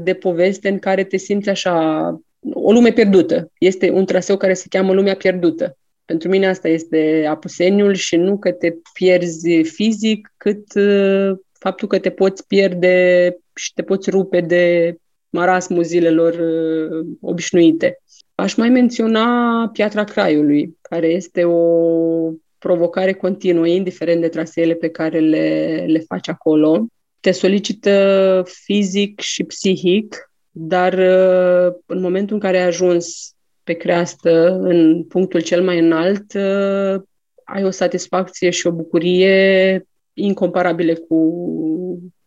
de 0.02 0.14
poveste 0.14 0.68
în 0.68 0.78
care 0.78 1.04
te 1.04 1.16
simți 1.16 1.48
așa 1.48 2.06
o 2.52 2.72
lume 2.72 2.90
pierdută. 2.90 3.50
Este 3.58 3.90
un 3.90 4.04
traseu 4.04 4.36
care 4.36 4.54
se 4.54 4.66
cheamă 4.68 4.92
Lumea 4.92 5.16
Pierdută. 5.16 5.76
Pentru 6.04 6.28
mine 6.28 6.48
asta 6.48 6.68
este 6.68 7.26
apuseniul 7.28 7.94
și 7.94 8.16
nu 8.16 8.38
că 8.38 8.52
te 8.52 8.74
pierzi 8.94 9.62
fizic, 9.62 10.32
cât 10.36 10.74
uh, 10.74 11.38
faptul 11.52 11.88
că 11.88 11.98
te 11.98 12.10
poți 12.10 12.46
pierde 12.46 13.36
și 13.54 13.72
te 13.72 13.82
poți 13.82 14.10
rupe 14.10 14.40
de 14.40 14.96
marasmul 15.30 15.82
zilelor 15.82 16.32
uh, 16.32 17.06
obișnuite. 17.20 17.98
Aș 18.34 18.54
mai 18.54 18.68
menționa 18.68 19.68
Piatra 19.72 20.04
Craiului, 20.04 20.78
care 20.80 21.06
este 21.06 21.44
o 21.44 22.32
provocare 22.62 23.12
continuă, 23.12 23.66
indiferent 23.66 24.20
de 24.20 24.28
traseele 24.28 24.74
pe 24.74 24.88
care 24.88 25.18
le, 25.18 25.84
le 25.86 25.98
faci 25.98 26.28
acolo. 26.28 26.86
Te 27.20 27.30
solicită 27.30 28.42
fizic 28.46 29.20
și 29.20 29.44
psihic 29.44 30.32
dar 30.52 30.92
uh, 30.92 31.74
în 31.86 32.00
momentul 32.00 32.34
în 32.34 32.40
care 32.40 32.58
ai 32.58 32.66
ajuns 32.66 33.34
pe 33.64 33.72
creastă, 33.72 34.58
în 34.60 35.04
punctul 35.04 35.40
cel 35.40 35.62
mai 35.62 35.78
înalt, 35.78 36.34
uh, 36.34 37.02
ai 37.44 37.64
o 37.64 37.70
satisfacție 37.70 38.50
și 38.50 38.66
o 38.66 38.72
bucurie 38.72 39.86
incomparabile 40.12 40.94
cu, 40.94 41.16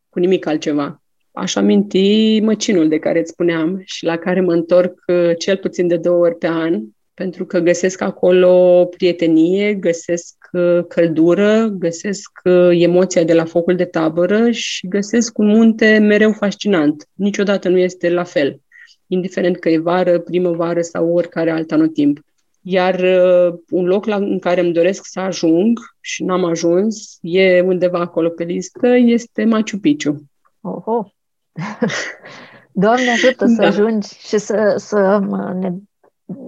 cu 0.10 0.20
nimic 0.20 0.46
altceva. 0.46 1.04
Aș 1.32 1.56
aminti 1.56 2.40
măcinul 2.40 2.88
de 2.88 3.00
care 3.00 3.20
îți 3.20 3.32
spuneam 3.32 3.82
și 3.84 4.06
la 4.06 4.18
care 4.18 4.42
mă 4.42 4.54
întorc 4.54 5.04
uh, 5.08 5.38
cel 5.38 5.58
puțin 5.58 5.88
de 5.88 5.98
două 5.98 6.18
ori 6.18 6.38
pe 6.38 6.48
an, 6.48 6.82
pentru 7.16 7.46
că 7.46 7.60
găsesc 7.60 8.02
acolo 8.02 8.86
prietenie, 8.86 9.74
găsesc 9.74 10.36
uh, 10.52 10.86
căldură, 10.88 11.66
găsesc 11.66 12.32
uh, 12.44 12.70
emoția 12.72 13.24
de 13.24 13.34
la 13.34 13.46
focul 13.46 13.76
de 13.76 13.86
tabără 13.86 14.52
și 14.52 14.88
găsesc 14.88 15.38
un 15.38 15.48
munte 15.48 15.98
mereu 15.98 16.32
fascinant. 16.32 17.08
Niciodată 17.14 17.70
nu 17.70 17.78
este 17.78 18.10
la 18.10 18.24
fel, 18.24 18.60
indiferent 19.08 19.60
că 19.60 19.70
e 19.70 19.78
vară, 19.78 20.20
primăvară 20.20 20.82
sau 20.82 21.14
oricare 21.14 21.52
alt 21.52 21.72
anotimp. 21.72 22.20
Iar 22.62 23.00
uh, 23.00 23.60
un 23.70 23.86
loc 23.86 24.06
la, 24.06 24.16
în 24.16 24.40
care 24.40 24.62
îmi 24.62 24.74
doresc 24.74 25.06
să 25.06 25.20
ajung 25.20 25.80
și 26.02 26.24
n-am 26.24 26.44
ajuns, 26.44 27.18
e 27.22 27.62
undeva 27.62 28.00
acolo 28.00 28.30
pe 28.30 28.44
listă, 28.44 28.88
este 28.88 29.46
Machu 29.46 29.78
Picchu. 29.82 30.24
Oho! 30.62 31.14
Doamne 32.72 33.10
ajută 33.10 33.46
să 33.46 33.62
da. 33.62 33.68
ajungi 33.68 34.08
și 34.08 34.38
să, 34.38 34.74
să 34.78 35.20
ne 35.60 35.72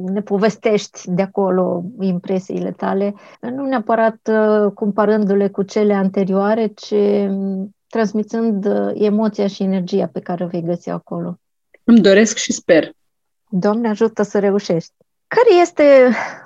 ne 0.06 0.22
povestești 0.22 1.02
de 1.06 1.22
acolo 1.22 1.84
impresiile 2.00 2.72
tale, 2.72 3.13
nu 3.42 3.66
neapărat 3.66 4.30
uh, 4.32 4.72
comparându-le 4.74 5.48
cu 5.48 5.63
cele 5.63 5.94
anterioare, 5.94 6.68
ci 6.68 6.94
mm, 7.28 7.76
transmițând 7.88 8.66
uh, 8.66 8.92
emoția 8.94 9.48
și 9.48 9.63
energia 9.63 10.08
pe 10.08 10.20
care 10.20 10.44
o 10.44 10.48
vei 10.48 10.63
găsi 10.63 10.90
acolo. 10.90 11.40
Îmi 11.84 12.02
doresc 12.02 12.38
și 12.38 12.52
sper. 12.52 12.92
Doamne 13.50 13.90
ajută 13.90 14.24
să 14.24 14.40
reușești. 14.40 14.94
Care 15.28 15.62
este 15.62 15.84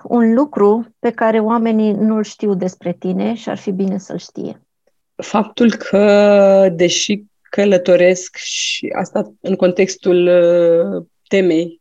un 0.04 0.34
lucru 0.34 0.96
pe 1.00 1.12
care 1.12 1.40
oamenii 1.40 1.92
nu-l 1.92 2.24
știu 2.24 2.54
despre 2.54 2.94
tine 3.00 3.34
și 3.34 3.50
ar 3.50 3.58
fi 3.58 3.72
bine 3.72 3.98
să-l 3.98 4.18
știe? 4.18 4.62
Faptul 5.16 5.74
că, 5.74 6.70
deși 6.76 7.24
călătoresc 7.42 8.36
și 8.36 8.94
asta 8.98 9.34
în 9.42 9.56
contextul 9.56 10.28
uh, 10.28 11.06
temei 11.28 11.81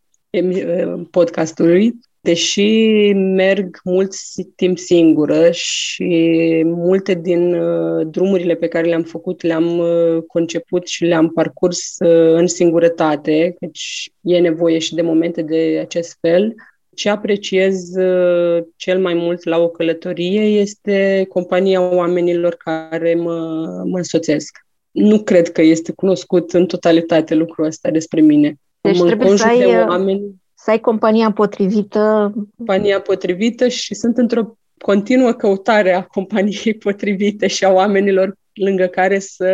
podcastului, 1.10 1.94
deși 2.20 3.12
merg 3.12 3.80
mult 3.84 4.12
timp 4.56 4.78
singură 4.78 5.50
și 5.50 6.62
multe 6.64 7.14
din 7.14 7.54
uh, 7.54 8.06
drumurile 8.06 8.54
pe 8.54 8.68
care 8.68 8.86
le-am 8.86 9.02
făcut 9.02 9.42
le-am 9.42 9.78
uh, 9.78 10.22
conceput 10.26 10.86
și 10.86 11.04
le-am 11.04 11.28
parcurs 11.28 11.96
uh, 11.98 12.34
în 12.34 12.46
singurătate, 12.46 13.56
deci 13.60 14.12
e 14.20 14.38
nevoie 14.38 14.78
și 14.78 14.94
de 14.94 15.02
momente 15.02 15.42
de 15.42 15.78
acest 15.80 16.16
fel. 16.20 16.54
Ce 16.94 17.08
apreciez 17.08 17.90
cel 18.76 19.00
mai 19.00 19.14
mult 19.14 19.44
la 19.44 19.58
o 19.58 19.68
călătorie 19.68 20.40
este 20.40 21.26
compania 21.28 21.94
oamenilor 21.94 22.54
care 22.54 23.14
mă, 23.14 23.38
mă 23.84 23.96
însoțesc. 23.96 24.58
Nu 24.90 25.22
cred 25.22 25.52
că 25.52 25.62
este 25.62 25.92
cunoscut 25.92 26.52
în 26.52 26.66
totalitate 26.66 27.34
lucrul 27.34 27.64
ăsta 27.64 27.90
despre 27.90 28.20
mine. 28.20 28.54
Deci 28.80 28.98
mă 28.98 29.06
trebuie 29.06 29.36
să 29.36 29.46
ai, 29.46 29.58
de 29.58 29.66
uh, 29.66 29.86
oameni, 29.88 30.34
să 30.54 30.70
ai 30.70 30.80
compania 30.80 31.32
potrivită. 31.32 32.32
Compania 32.56 33.00
potrivită 33.00 33.68
și 33.68 33.94
sunt 33.94 34.16
într-o 34.16 34.56
continuă 34.78 35.32
căutare 35.32 35.94
a 35.94 36.02
companiei 36.02 36.74
potrivite 36.84 37.46
și 37.46 37.64
a 37.64 37.72
oamenilor 37.72 38.34
lângă 38.52 38.86
care 38.86 39.18
să 39.18 39.46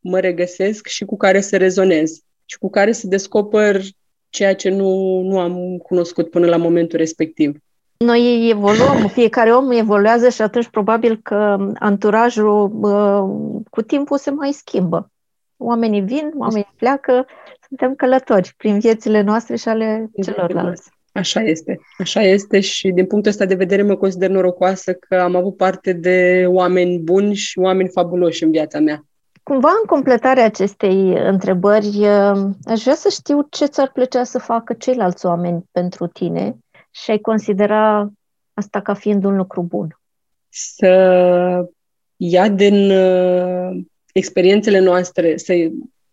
mă 0.00 0.18
regăsesc 0.18 0.86
și 0.86 1.04
cu 1.04 1.16
care 1.16 1.40
să 1.40 1.56
rezonez 1.56 2.20
și 2.44 2.58
cu 2.58 2.70
care 2.70 2.92
să 2.92 3.06
descoper 3.06 3.80
ceea 4.28 4.54
ce 4.54 4.70
nu, 4.70 5.20
nu 5.20 5.38
am 5.38 5.76
cunoscut 5.82 6.30
până 6.30 6.46
la 6.46 6.56
momentul 6.56 6.98
respectiv. 6.98 7.56
Noi 7.96 8.48
evoluăm, 8.50 9.08
fiecare 9.18 9.54
om 9.54 9.70
evoluează 9.70 10.28
și 10.28 10.42
atunci 10.42 10.68
probabil 10.68 11.20
că 11.22 11.56
anturajul 11.78 12.70
uh, 12.80 13.62
cu 13.70 13.82
timpul 13.82 14.18
se 14.18 14.30
mai 14.30 14.52
schimbă. 14.52 15.10
Oamenii 15.56 16.00
vin, 16.00 16.32
oamenii 16.36 16.74
pleacă, 16.76 17.26
suntem 17.70 17.94
călători 17.94 18.54
prin 18.56 18.78
viețile 18.78 19.20
noastre 19.20 19.56
și 19.56 19.68
ale 19.68 20.10
celorlalți. 20.22 20.90
Așa 21.12 21.40
este. 21.40 21.80
Așa 21.98 22.20
este 22.20 22.60
și 22.60 22.90
din 22.90 23.06
punctul 23.06 23.30
ăsta 23.30 23.44
de 23.44 23.54
vedere 23.54 23.82
mă 23.82 23.96
consider 23.96 24.30
norocoasă 24.30 24.92
că 24.92 25.14
am 25.14 25.36
avut 25.36 25.56
parte 25.56 25.92
de 25.92 26.44
oameni 26.46 26.98
buni 26.98 27.34
și 27.34 27.58
oameni 27.58 27.88
fabuloși 27.88 28.44
în 28.44 28.50
viața 28.50 28.78
mea. 28.78 29.04
Cumva, 29.42 29.68
în 29.80 29.86
completarea 29.86 30.44
acestei 30.44 31.12
întrebări, 31.12 31.86
uh, 31.86 32.50
aș 32.64 32.82
vrea 32.82 32.94
să 32.94 33.08
știu 33.08 33.46
ce 33.50 33.66
ți-ar 33.66 33.90
plăcea 33.92 34.24
să 34.24 34.38
facă 34.38 34.72
ceilalți 34.72 35.26
oameni 35.26 35.64
pentru 35.70 36.06
tine 36.06 36.56
și 36.90 37.10
ai 37.10 37.18
considera 37.18 38.10
asta 38.54 38.80
ca 38.80 38.94
fiind 38.94 39.24
un 39.24 39.36
lucru 39.36 39.62
bun. 39.62 39.98
Să 40.48 40.88
ia 42.16 42.48
din 42.48 42.90
uh, 42.90 43.80
experiențele 44.12 44.78
noastre, 44.78 45.36
să 45.36 45.54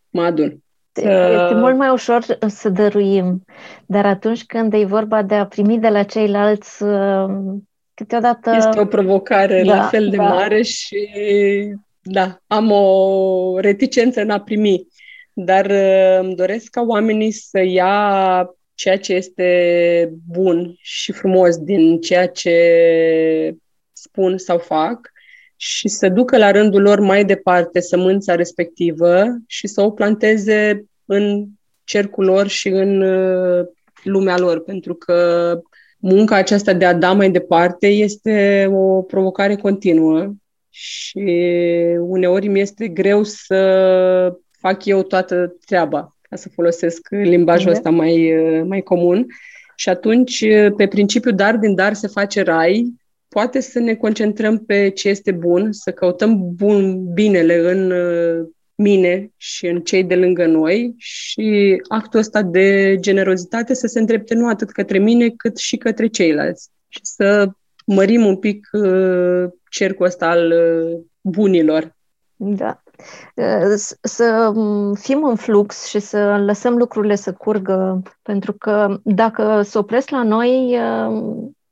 mă 0.09 0.23
adun. 0.23 0.61
Să... 1.01 1.39
Este 1.43 1.55
mult 1.55 1.77
mai 1.77 1.89
ușor 1.89 2.25
să 2.47 2.69
dăruim, 2.69 3.45
dar 3.85 4.05
atunci 4.05 4.45
când 4.45 4.73
e 4.73 4.85
vorba 4.85 5.21
de 5.21 5.35
a 5.35 5.45
primi 5.45 5.79
de 5.79 5.87
la 5.87 6.03
ceilalți, 6.03 6.83
uh, 6.83 7.25
câteodată... 7.93 8.53
Este 8.55 8.79
o 8.79 8.85
provocare 8.85 9.63
da, 9.65 9.75
la 9.75 9.83
fel 9.83 10.09
de 10.09 10.15
da. 10.15 10.23
mare 10.23 10.61
și 10.61 11.09
da, 12.01 12.39
am 12.47 12.71
o 12.71 13.59
reticență 13.59 14.21
în 14.21 14.29
a 14.29 14.39
primi, 14.39 14.87
dar 15.33 15.65
uh, 15.65 16.19
îmi 16.19 16.35
doresc 16.35 16.69
ca 16.69 16.81
oamenii 16.81 17.31
să 17.31 17.59
ia 17.63 18.49
ceea 18.73 18.97
ce 18.97 19.13
este 19.13 20.13
bun 20.27 20.75
și 20.81 21.11
frumos 21.11 21.57
din 21.57 22.01
ceea 22.01 22.27
ce 22.27 22.55
spun 23.93 24.37
sau 24.37 24.57
fac 24.57 25.11
și 25.57 25.87
să 25.87 26.09
ducă 26.09 26.37
la 26.37 26.51
rândul 26.51 26.81
lor 26.81 26.99
mai 26.99 27.25
departe 27.25 27.79
sămânța 27.79 28.35
respectivă 28.35 29.25
și 29.47 29.67
să 29.67 29.81
o 29.81 29.91
planteze 29.91 30.85
în 31.05 31.45
cercul 31.83 32.25
lor 32.25 32.47
și 32.47 32.67
în 32.67 33.01
uh, 33.01 33.65
lumea 34.03 34.37
lor, 34.37 34.63
pentru 34.63 34.93
că 34.93 35.59
munca 35.97 36.35
aceasta 36.35 36.73
de 36.73 36.85
a 36.85 36.93
da 36.93 37.13
mai 37.13 37.31
departe 37.31 37.87
este 37.87 38.67
o 38.71 39.01
provocare 39.01 39.55
continuă 39.55 40.33
și 40.69 41.21
uneori 41.99 42.47
mi 42.47 42.59
este 42.59 42.87
greu 42.87 43.23
să 43.23 44.37
fac 44.59 44.85
eu 44.85 45.03
toată 45.03 45.55
treaba, 45.65 46.15
ca 46.21 46.35
să 46.35 46.49
folosesc 46.49 47.07
limbajul 47.09 47.71
ăsta 47.71 47.89
mai, 47.89 48.33
mai 48.65 48.81
comun. 48.81 49.25
Și 49.75 49.89
atunci, 49.89 50.45
pe 50.75 50.87
principiu 50.87 51.31
dar 51.31 51.55
din 51.55 51.75
dar 51.75 51.93
se 51.93 52.07
face 52.07 52.41
rai, 52.41 52.93
poate 53.37 53.59
să 53.59 53.79
ne 53.79 53.95
concentrăm 53.95 54.57
pe 54.57 54.89
ce 54.89 55.09
este 55.09 55.31
bun, 55.31 55.71
să 55.71 55.91
căutăm 55.91 56.49
bun, 56.55 57.13
binele 57.13 57.71
în 57.71 57.91
uh, 57.91 58.47
mine 58.75 59.31
și 59.37 59.67
în 59.67 59.81
cei 59.81 60.03
de 60.03 60.15
lângă 60.15 60.45
noi 60.45 60.95
și 60.97 61.77
actul 61.87 62.19
ăsta 62.19 62.41
de 62.41 62.97
generozitate 62.99 63.73
să 63.73 63.87
se 63.87 63.99
îndrepte 63.99 64.33
nu 64.33 64.47
atât 64.47 64.71
către 64.71 64.97
mine 64.97 65.29
cât 65.29 65.57
și 65.57 65.77
către 65.77 66.07
ceilalți 66.07 66.69
și 66.87 66.99
să 67.03 67.49
mărim 67.85 68.25
un 68.25 68.37
pic 68.37 68.69
uh, 68.71 69.49
cercul 69.69 70.05
ăsta 70.05 70.27
al 70.27 70.51
uh, 70.51 70.99
bunilor. 71.21 71.95
Da. 72.35 72.83
Uh, 73.35 73.75
să 74.01 74.53
fim 74.99 75.23
în 75.23 75.35
flux 75.35 75.85
și 75.85 75.99
să 75.99 76.43
lăsăm 76.45 76.77
lucrurile 76.77 77.15
să 77.15 77.33
curgă, 77.33 78.01
pentru 78.21 78.53
că 78.53 78.99
dacă 79.03 79.61
se 79.61 79.77
opresc 79.77 80.09
la 80.09 80.23
noi, 80.23 80.77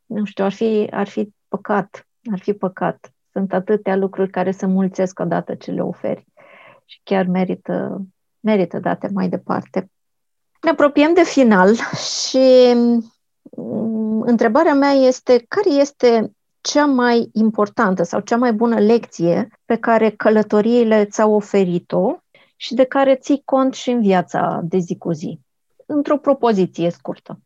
nu 0.05 0.25
știu, 0.25 0.43
ar 0.43 0.51
fi, 0.51 0.87
ar 0.91 1.07
fi 1.07 1.33
păcat, 1.55 2.07
ar 2.31 2.39
fi 2.39 2.53
păcat. 2.53 3.13
Sunt 3.31 3.53
atâtea 3.53 3.95
lucruri 3.95 4.29
care 4.29 4.51
se 4.51 4.65
mulțesc 4.65 5.19
odată 5.19 5.55
ce 5.55 5.71
le 5.71 5.81
oferi 5.81 6.25
și 6.85 6.99
chiar 7.03 7.25
merită, 7.25 8.01
merită 8.39 8.79
date 8.79 9.09
mai 9.13 9.29
departe. 9.29 9.89
Ne 10.61 10.69
apropiem 10.69 11.13
de 11.13 11.23
final 11.23 11.75
și 12.19 12.73
mm, 13.57 14.21
întrebarea 14.21 14.73
mea 14.73 14.91
este 14.91 15.45
care 15.47 15.69
este 15.69 16.31
cea 16.61 16.85
mai 16.85 17.29
importantă 17.33 18.03
sau 18.03 18.19
cea 18.19 18.37
mai 18.37 18.53
bună 18.53 18.79
lecție 18.79 19.47
pe 19.65 19.75
care 19.75 20.09
călătoriile 20.09 21.05
ți-au 21.05 21.33
oferit-o 21.33 22.17
și 22.55 22.73
de 22.73 22.83
care 22.83 23.15
ții 23.15 23.41
cont 23.45 23.73
și 23.73 23.89
în 23.89 24.01
viața 24.01 24.61
de 24.63 24.77
zi 24.77 24.97
cu 24.97 25.11
zi? 25.11 25.39
Într-o 25.85 26.17
propoziție 26.17 26.89
scurtă. 26.89 27.39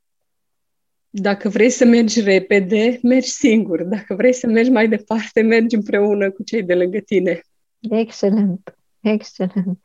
Dacă 1.10 1.50
vrei 1.50 1.70
să 1.70 1.86
mergi 1.86 2.22
repede, 2.22 3.00
mergi 3.04 3.30
singur. 3.30 3.84
Dacă 3.84 4.14
vrei 4.14 4.34
să 4.34 4.48
mergi 4.48 4.70
mai 4.70 4.88
departe, 4.88 5.42
mergi 5.42 5.76
împreună 5.76 6.32
cu 6.32 6.44
cei 6.44 6.64
de 6.64 6.74
lângă 6.74 7.00
tine. 7.00 7.42
Excelent, 7.80 8.78
excelent. 9.02 9.80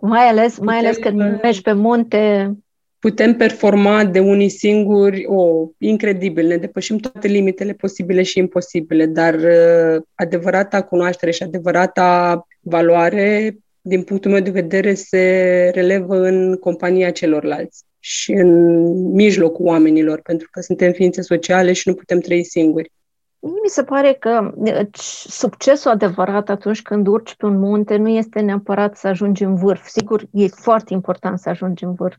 Mai 0.00 0.28
ales, 0.28 0.58
mai 0.58 0.78
ales 0.78 0.96
când 0.96 1.40
mergi 1.42 1.62
pe 1.62 1.72
munte, 1.72 2.52
putem 2.98 3.36
performa 3.36 4.04
de 4.04 4.20
unii 4.20 4.48
singuri, 4.48 5.26
o, 5.26 5.34
oh, 5.34 5.68
incredibil, 5.78 6.46
ne 6.46 6.56
depășim 6.56 6.98
toate 6.98 7.28
limitele 7.28 7.72
posibile 7.72 8.22
și 8.22 8.38
imposibile, 8.38 9.06
dar 9.06 9.34
uh, 9.34 10.02
adevărata 10.14 10.82
cunoaștere 10.82 11.30
și 11.30 11.42
adevărata 11.42 12.42
valoare, 12.60 13.56
din 13.80 14.02
punctul 14.02 14.30
meu 14.30 14.40
de 14.40 14.50
vedere, 14.50 14.94
se 14.94 15.70
relevă 15.74 16.16
în 16.16 16.56
compania 16.56 17.10
celorlalți 17.10 17.84
și 18.00 18.32
în 18.32 18.92
mijlocul 19.10 19.66
oamenilor, 19.66 20.20
pentru 20.20 20.48
că 20.50 20.60
suntem 20.60 20.92
ființe 20.92 21.22
sociale 21.22 21.72
și 21.72 21.88
nu 21.88 21.94
putem 21.94 22.20
trăi 22.20 22.44
singuri. 22.44 22.92
Mi 23.42 23.68
se 23.68 23.84
pare 23.84 24.12
că 24.12 24.54
succesul 25.28 25.90
adevărat 25.90 26.48
atunci 26.48 26.82
când 26.82 27.06
urci 27.06 27.34
pe 27.34 27.46
un 27.46 27.58
munte 27.58 27.96
nu 27.96 28.08
este 28.08 28.40
neapărat 28.40 28.96
să 28.96 29.06
ajungi 29.06 29.44
în 29.44 29.54
vârf. 29.54 29.86
Sigur, 29.86 30.24
e 30.32 30.46
foarte 30.46 30.92
important 30.92 31.38
să 31.38 31.48
ajungi 31.48 31.84
în 31.84 31.94
vârf, 31.94 32.16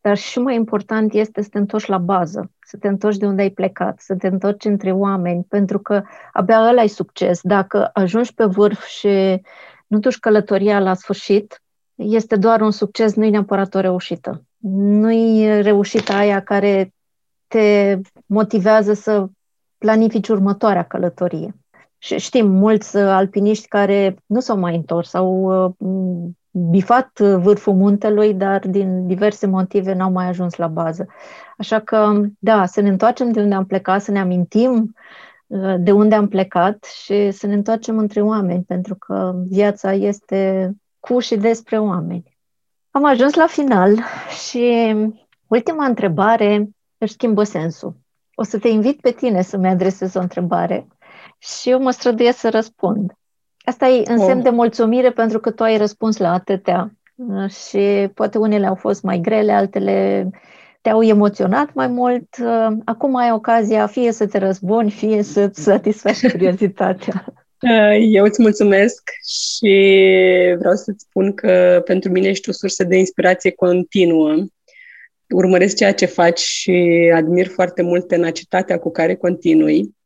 dar 0.00 0.16
și 0.16 0.38
mai 0.38 0.54
important 0.54 1.12
este 1.12 1.42
să 1.42 1.48
te 1.50 1.58
întorci 1.58 1.86
la 1.86 1.98
bază, 1.98 2.50
să 2.60 2.76
te 2.76 2.88
întorci 2.88 3.16
de 3.16 3.26
unde 3.26 3.42
ai 3.42 3.50
plecat, 3.50 4.00
să 4.00 4.14
te 4.14 4.26
întorci 4.26 4.64
între 4.64 4.92
oameni, 4.92 5.44
pentru 5.48 5.78
că 5.78 6.02
abia 6.32 6.68
ăla 6.68 6.80
ai 6.80 6.88
succes. 6.88 7.40
Dacă 7.42 7.90
ajungi 7.92 8.34
pe 8.34 8.44
vârf 8.44 8.84
și 8.84 9.42
nu 9.86 9.98
duci 9.98 10.18
călătoria 10.18 10.80
la 10.80 10.94
sfârșit, 10.94 11.62
este 11.94 12.36
doar 12.36 12.60
un 12.60 12.70
succes, 12.70 13.14
nu 13.14 13.24
e 13.24 13.30
neapărat 13.30 13.74
o 13.74 13.80
reușită. 13.80 14.42
Nu 14.58 15.12
e 15.12 15.60
reușita 15.60 16.16
aia 16.16 16.42
care 16.42 16.94
te 17.46 17.98
motivează 18.26 18.92
să 18.92 19.28
planifici 19.78 20.28
următoarea 20.28 20.84
călătorie. 20.84 21.54
Și 21.98 22.18
știm 22.18 22.50
mulți 22.50 22.96
uh, 22.96 23.02
alpiniști 23.02 23.68
care 23.68 24.16
nu 24.26 24.40
s-au 24.40 24.58
mai 24.58 24.76
întors, 24.76 25.14
au 25.14 25.64
uh, 25.78 26.30
bifat 26.70 27.20
vârful 27.20 27.74
muntelui, 27.74 28.34
dar 28.34 28.66
din 28.66 29.06
diverse 29.06 29.46
motive 29.46 29.94
n-au 29.94 30.10
mai 30.10 30.26
ajuns 30.26 30.56
la 30.56 30.66
bază. 30.66 31.06
Așa 31.58 31.80
că, 31.80 32.20
da, 32.38 32.66
să 32.66 32.80
ne 32.80 32.88
întoarcem 32.88 33.32
de 33.32 33.40
unde 33.40 33.54
am 33.54 33.66
plecat, 33.66 34.02
să 34.02 34.10
ne 34.10 34.20
amintim 34.20 34.94
uh, 35.46 35.74
de 35.78 35.92
unde 35.92 36.14
am 36.14 36.28
plecat 36.28 36.84
și 36.84 37.30
să 37.30 37.46
ne 37.46 37.54
întoarcem 37.54 37.98
între 37.98 38.20
oameni, 38.22 38.62
pentru 38.62 38.94
că 38.94 39.34
viața 39.48 39.92
este 39.92 40.72
cu 41.00 41.18
și 41.18 41.36
despre 41.36 41.78
oameni. 41.78 42.37
Am 42.90 43.04
ajuns 43.04 43.34
la 43.34 43.46
final 43.46 43.98
și 44.46 44.94
ultima 45.46 45.84
întrebare 45.84 46.68
își 46.98 47.12
schimbă 47.12 47.42
sensul 47.42 47.96
o 48.40 48.42
să 48.42 48.58
te 48.58 48.68
invit 48.68 49.00
pe 49.00 49.10
tine 49.10 49.42
să-mi 49.42 49.68
adresezi 49.68 50.16
o 50.16 50.20
întrebare 50.20 50.86
și 51.38 51.70
eu 51.70 51.82
mă 51.82 51.90
străduiesc 51.90 52.38
să 52.38 52.50
răspund. 52.50 53.12
Asta 53.64 53.86
e 53.86 54.02
în 54.10 54.18
semn 54.18 54.38
oh. 54.38 54.42
de 54.42 54.50
mulțumire 54.50 55.10
pentru 55.10 55.38
că 55.40 55.50
tu 55.50 55.62
ai 55.62 55.76
răspuns 55.76 56.16
la 56.16 56.32
atâtea 56.32 56.92
uh, 57.14 57.50
și 57.50 58.10
poate 58.14 58.38
unele 58.38 58.66
au 58.66 58.74
fost 58.74 59.02
mai 59.02 59.18
grele, 59.18 59.52
altele 59.52 60.28
te-au 60.80 61.02
emoționat 61.02 61.74
mai 61.74 61.86
mult. 61.86 62.36
Uh, 62.40 62.76
acum 62.84 63.16
ai 63.16 63.32
ocazia 63.32 63.86
fie 63.86 64.12
să 64.12 64.26
te 64.26 64.38
răzbuni, 64.38 64.90
fie 64.90 65.22
să-ți 65.22 65.62
satisfaci 65.62 66.30
curiozitatea. 66.30 67.24
Uh, 67.62 67.98
eu 68.00 68.24
îți 68.24 68.42
mulțumesc 68.42 69.10
și 69.26 69.74
vreau 70.58 70.74
să-ți 70.74 71.04
spun 71.08 71.34
că 71.34 71.82
pentru 71.84 72.10
mine 72.10 72.28
ești 72.28 72.48
o 72.48 72.52
sursă 72.52 72.84
de 72.84 72.96
inspirație 72.96 73.50
continuă 73.50 74.46
urmăresc 75.28 75.76
ceea 75.76 75.94
ce 75.94 76.06
faci 76.06 76.38
și 76.38 77.10
admir 77.14 77.46
foarte 77.46 77.82
mult 77.82 78.06
tenacitatea 78.06 78.78
cu 78.78 78.90
care 78.90 79.14
continui. 79.14 79.96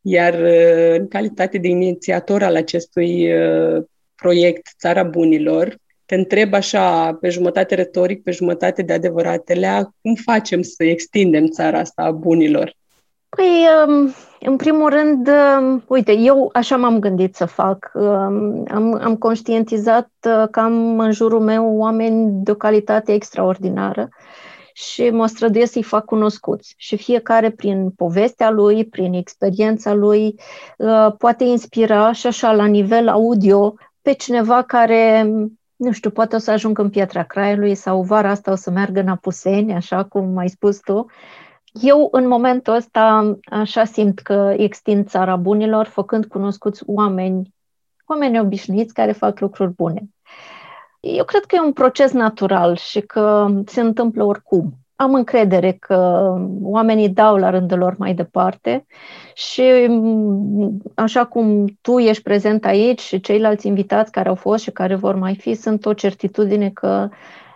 Iar 0.00 0.34
uh, 0.34 0.98
în 0.98 1.08
calitate 1.08 1.58
de 1.58 1.68
inițiator 1.68 2.42
al 2.42 2.56
acestui 2.56 3.32
uh, 3.32 3.84
proiect 4.14 4.68
Țara 4.78 5.02
Bunilor, 5.02 5.76
te 6.06 6.14
întreb 6.14 6.54
așa, 6.54 7.12
pe 7.12 7.28
jumătate 7.28 7.74
retoric, 7.74 8.22
pe 8.22 8.30
jumătate 8.30 8.82
de 8.82 8.92
adevăratele, 8.92 9.88
cum 10.02 10.14
facem 10.14 10.62
să 10.62 10.84
extindem 10.84 11.46
țara 11.46 11.78
asta 11.78 12.02
a 12.02 12.10
bunilor? 12.10 12.74
Păi, 13.36 13.66
um, 13.86 14.14
în 14.40 14.56
primul 14.56 14.90
rând, 14.90 15.28
um, 15.28 15.84
uite, 15.86 16.12
eu 16.12 16.50
așa 16.52 16.76
m-am 16.76 16.98
gândit 16.98 17.34
să 17.34 17.44
fac. 17.44 17.90
Um, 17.94 18.64
am, 18.68 18.98
am 19.02 19.16
conștientizat 19.16 20.10
uh, 20.22 20.48
că 20.50 20.60
am 20.60 20.98
în 20.98 21.12
jurul 21.12 21.40
meu 21.40 21.76
oameni 21.76 22.30
de 22.30 22.50
o 22.50 22.54
calitate 22.54 23.12
extraordinară 23.12 24.08
și 24.72 25.10
mă 25.10 25.26
străduiesc 25.26 25.72
să-i 25.72 25.82
fac 25.82 26.04
cunoscuți. 26.04 26.74
Și 26.76 26.96
fiecare, 26.96 27.50
prin 27.50 27.90
povestea 27.90 28.50
lui, 28.50 28.84
prin 28.84 29.12
experiența 29.12 29.94
lui, 29.94 30.34
uh, 30.78 31.12
poate 31.18 31.44
inspira 31.44 32.12
și 32.12 32.26
așa 32.26 32.52
la 32.52 32.64
nivel 32.64 33.08
audio 33.08 33.74
pe 34.02 34.12
cineva 34.12 34.62
care, 34.62 35.30
nu 35.76 35.92
știu, 35.92 36.10
poate 36.10 36.36
o 36.36 36.38
să 36.38 36.50
ajungă 36.50 36.82
în 36.82 36.90
Pietra 36.90 37.22
Craiului 37.22 37.74
sau 37.74 38.02
vara 38.02 38.30
asta 38.30 38.50
o 38.50 38.54
să 38.54 38.70
meargă 38.70 39.00
în 39.00 39.08
Apuseni, 39.08 39.74
așa 39.74 40.04
cum 40.04 40.36
ai 40.36 40.48
spus 40.48 40.80
tu. 40.80 41.06
Eu, 41.82 42.08
în 42.10 42.26
momentul 42.26 42.74
ăsta, 42.74 43.36
așa 43.44 43.84
simt 43.84 44.18
că 44.18 44.54
extind 44.56 45.08
țara 45.08 45.36
bunilor, 45.36 45.86
făcând 45.86 46.26
cunoscuți 46.26 46.82
oameni, 46.86 47.54
oameni 48.06 48.40
obișnuiți 48.40 48.94
care 48.94 49.12
fac 49.12 49.40
lucruri 49.40 49.70
bune. 49.70 50.02
Eu 51.00 51.24
cred 51.24 51.44
că 51.44 51.54
e 51.54 51.60
un 51.60 51.72
proces 51.72 52.12
natural 52.12 52.76
și 52.76 53.00
că 53.00 53.46
se 53.66 53.80
întâmplă 53.80 54.24
oricum. 54.24 54.72
Am 54.96 55.14
încredere 55.14 55.72
că 55.72 56.32
oamenii 56.62 57.08
dau 57.08 57.36
la 57.36 57.50
rândul 57.50 57.78
lor 57.78 57.94
mai 57.98 58.14
departe 58.14 58.86
și 59.34 59.62
așa 60.94 61.24
cum 61.26 61.64
tu 61.80 61.98
ești 61.98 62.22
prezent 62.22 62.64
aici 62.64 63.00
și 63.00 63.20
ceilalți 63.20 63.66
invitați 63.66 64.12
care 64.12 64.28
au 64.28 64.34
fost 64.34 64.62
și 64.62 64.70
care 64.70 64.94
vor 64.94 65.14
mai 65.14 65.36
fi, 65.36 65.54
sunt 65.54 65.86
o 65.86 65.92
certitudine 65.92 66.70
că 66.70 67.08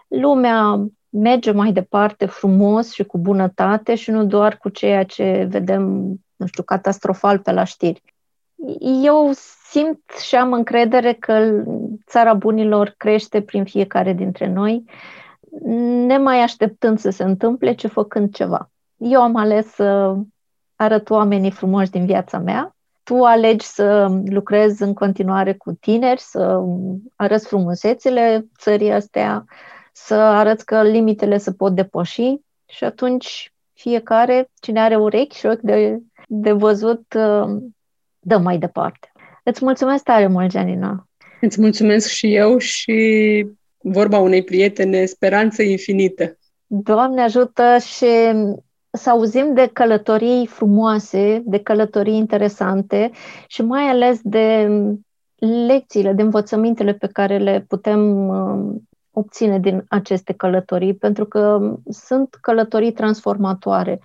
lumea 0.09 0.87
merge 1.11 1.51
mai 1.51 1.73
departe 1.73 2.27
frumos 2.27 2.93
și 2.93 3.05
cu 3.05 3.19
bunătate 3.19 3.95
și 3.95 4.11
nu 4.11 4.25
doar 4.25 4.57
cu 4.57 4.69
ceea 4.69 5.05
ce 5.05 5.47
vedem, 5.51 5.83
nu 6.37 6.47
știu, 6.47 6.63
catastrofal 6.63 7.39
pe 7.39 7.53
la 7.53 7.65
știri. 7.65 8.03
Eu 9.03 9.31
simt 9.69 10.11
și 10.23 10.37
am 10.37 10.53
încredere 10.53 11.13
că 11.13 11.65
țara 12.07 12.35
bunilor 12.35 12.95
crește 12.97 13.43
prin 13.43 13.65
fiecare 13.65 14.13
dintre 14.13 14.49
noi, 14.49 14.85
ne 16.07 16.17
mai 16.17 16.43
așteptând 16.43 16.99
să 16.99 17.11
se 17.11 17.23
întâmple, 17.23 17.75
ce 17.75 17.89
făcând 17.89 18.35
ceva. 18.35 18.71
Eu 18.97 19.23
am 19.23 19.37
ales 19.37 19.67
să 19.67 20.17
arăt 20.77 21.11
oamenii 21.11 21.51
frumoși 21.51 21.91
din 21.91 22.07
viața 22.07 22.39
mea, 22.39 22.75
tu 23.03 23.25
alegi 23.25 23.67
să 23.67 24.21
lucrezi 24.25 24.83
în 24.83 24.95
continuare 24.95 25.55
cu 25.55 25.73
tineri, 25.73 26.21
să 26.21 26.61
arăți 27.17 27.47
frumusețile 27.47 28.47
țării 28.59 28.93
astea, 28.93 29.45
să 29.93 30.15
arăți 30.15 30.65
că 30.65 30.83
limitele 30.83 31.39
se 31.39 31.53
pot 31.53 31.75
depăși 31.75 32.35
și 32.67 32.85
atunci 32.85 33.53
fiecare, 33.73 34.51
cine 34.61 34.81
are 34.81 34.97
urechi 34.97 35.39
și 35.39 35.47
ochi 35.47 35.61
de, 35.61 35.99
de 36.29 36.53
văzut, 36.53 37.15
dă 38.19 38.39
mai 38.39 38.59
departe. 38.59 39.13
Îți 39.45 39.65
mulțumesc 39.65 40.03
tare 40.05 40.27
mult, 40.27 40.51
Janina! 40.51 41.09
Îți 41.41 41.61
mulțumesc 41.61 42.09
și 42.09 42.35
eu 42.35 42.59
și 42.59 43.47
vorba 43.79 44.19
unei 44.19 44.45
prietene, 44.45 45.05
speranță 45.05 45.63
infinită. 45.63 46.39
Doamne 46.67 47.23
ajută 47.23 47.77
și 47.79 48.07
să 48.91 49.11
auzim 49.11 49.55
de 49.55 49.71
călătorii 49.73 50.47
frumoase, 50.47 51.43
de 51.45 51.59
călătorii 51.59 52.17
interesante 52.17 53.11
și 53.47 53.63
mai 53.63 53.83
ales 53.83 54.21
de 54.23 54.69
lecțiile, 55.67 56.13
de 56.13 56.23
învățămintele 56.23 56.93
pe 56.93 57.07
care 57.07 57.39
le 57.39 57.65
putem 57.69 58.29
um, 58.29 58.89
obține 59.21 59.59
din 59.59 59.85
aceste 59.89 60.33
călătorii, 60.33 60.95
pentru 60.95 61.25
că 61.25 61.75
sunt 61.89 62.35
călătorii 62.41 62.93
transformatoare. 62.93 64.01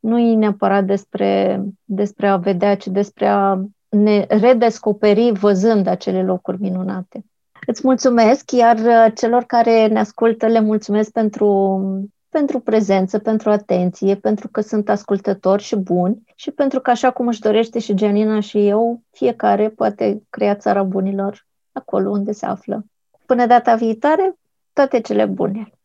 Nu 0.00 0.18
e 0.18 0.34
neapărat 0.34 0.84
despre, 0.84 1.62
despre 1.84 2.26
a 2.26 2.36
vedea, 2.36 2.76
ci 2.76 2.86
despre 2.86 3.26
a 3.26 3.58
ne 3.88 4.26
redescoperi 4.28 5.32
văzând 5.32 5.86
acele 5.86 6.22
locuri 6.22 6.60
minunate. 6.60 7.24
Îți 7.66 7.80
mulțumesc, 7.84 8.50
iar 8.50 8.76
uh, 8.78 9.06
celor 9.14 9.42
care 9.42 9.86
ne 9.86 9.98
ascultă 9.98 10.46
le 10.46 10.60
mulțumesc 10.60 11.10
pentru, 11.10 11.80
pentru 12.28 12.60
prezență, 12.60 13.18
pentru 13.18 13.50
atenție, 13.50 14.14
pentru 14.14 14.48
că 14.48 14.60
sunt 14.60 14.88
ascultători 14.88 15.62
și 15.62 15.76
buni 15.76 16.22
și 16.34 16.50
pentru 16.50 16.80
că, 16.80 16.90
așa 16.90 17.10
cum 17.10 17.26
își 17.26 17.40
dorește 17.40 17.78
și 17.78 17.94
Gianina 17.94 18.40
și 18.40 18.66
eu, 18.66 19.00
fiecare 19.10 19.68
poate 19.68 20.22
crea 20.30 20.54
țara 20.54 20.82
bunilor 20.82 21.46
acolo 21.72 22.10
unde 22.10 22.32
se 22.32 22.46
află. 22.46 22.84
Până 23.26 23.46
data 23.46 23.74
viitoare, 23.74 24.34
toate 24.74 25.00
cele 25.02 25.26
bune! 25.26 25.79